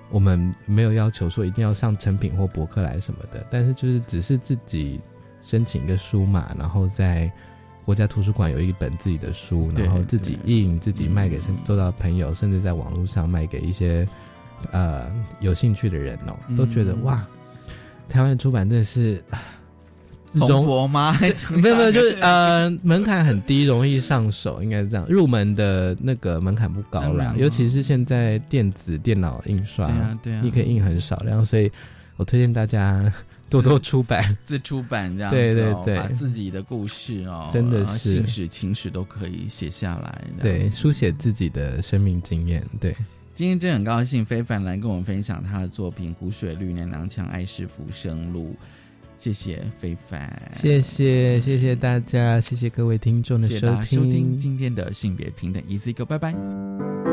[0.10, 5.00] 我们没有要求说一定要上成品或博客来什么的，但是就是只是自己
[5.44, 7.32] 申请一个书嘛，然后在
[7.86, 14.08] 国家图书馆有一本自己的书，然后自己印，自己卖给周遭的朋友，甚至在网络上卖给一些
[14.72, 17.28] 呃有兴趣的人哦，都觉得、嗯哇，
[18.08, 19.24] 台湾的出版真的是。
[19.30, 19.40] 啊
[20.34, 25.06] 蓬容勃吗对没有没有，就是呃门槛很低，容易上手，应该是这样。
[25.10, 31.70] 入门的那个门槛不高啦，尤其是现在电子电脑印刷，对啊对啊你可以印很少量，所以
[32.16, 33.12] 我推荐大家
[33.52, 34.36] 多多出版。
[34.44, 40.24] 自出版这样子、哦，对对对把自己的故事哦，真的是信史、情史都可以写下来。
[40.42, 42.66] 对，书写自己的生命经验。
[42.80, 42.96] 对，
[43.34, 48.50] 今天真的很高兴，非凡来跟我们分享他的作品《湖水绿娘娘腔爱是浮生路》，
[49.18, 54.38] 谢谢非凡，谢谢谢谢大家，谢谢各位听众的收谢谢收听听。
[54.38, 57.11] 今天的性别平等，一次一个，拜拜。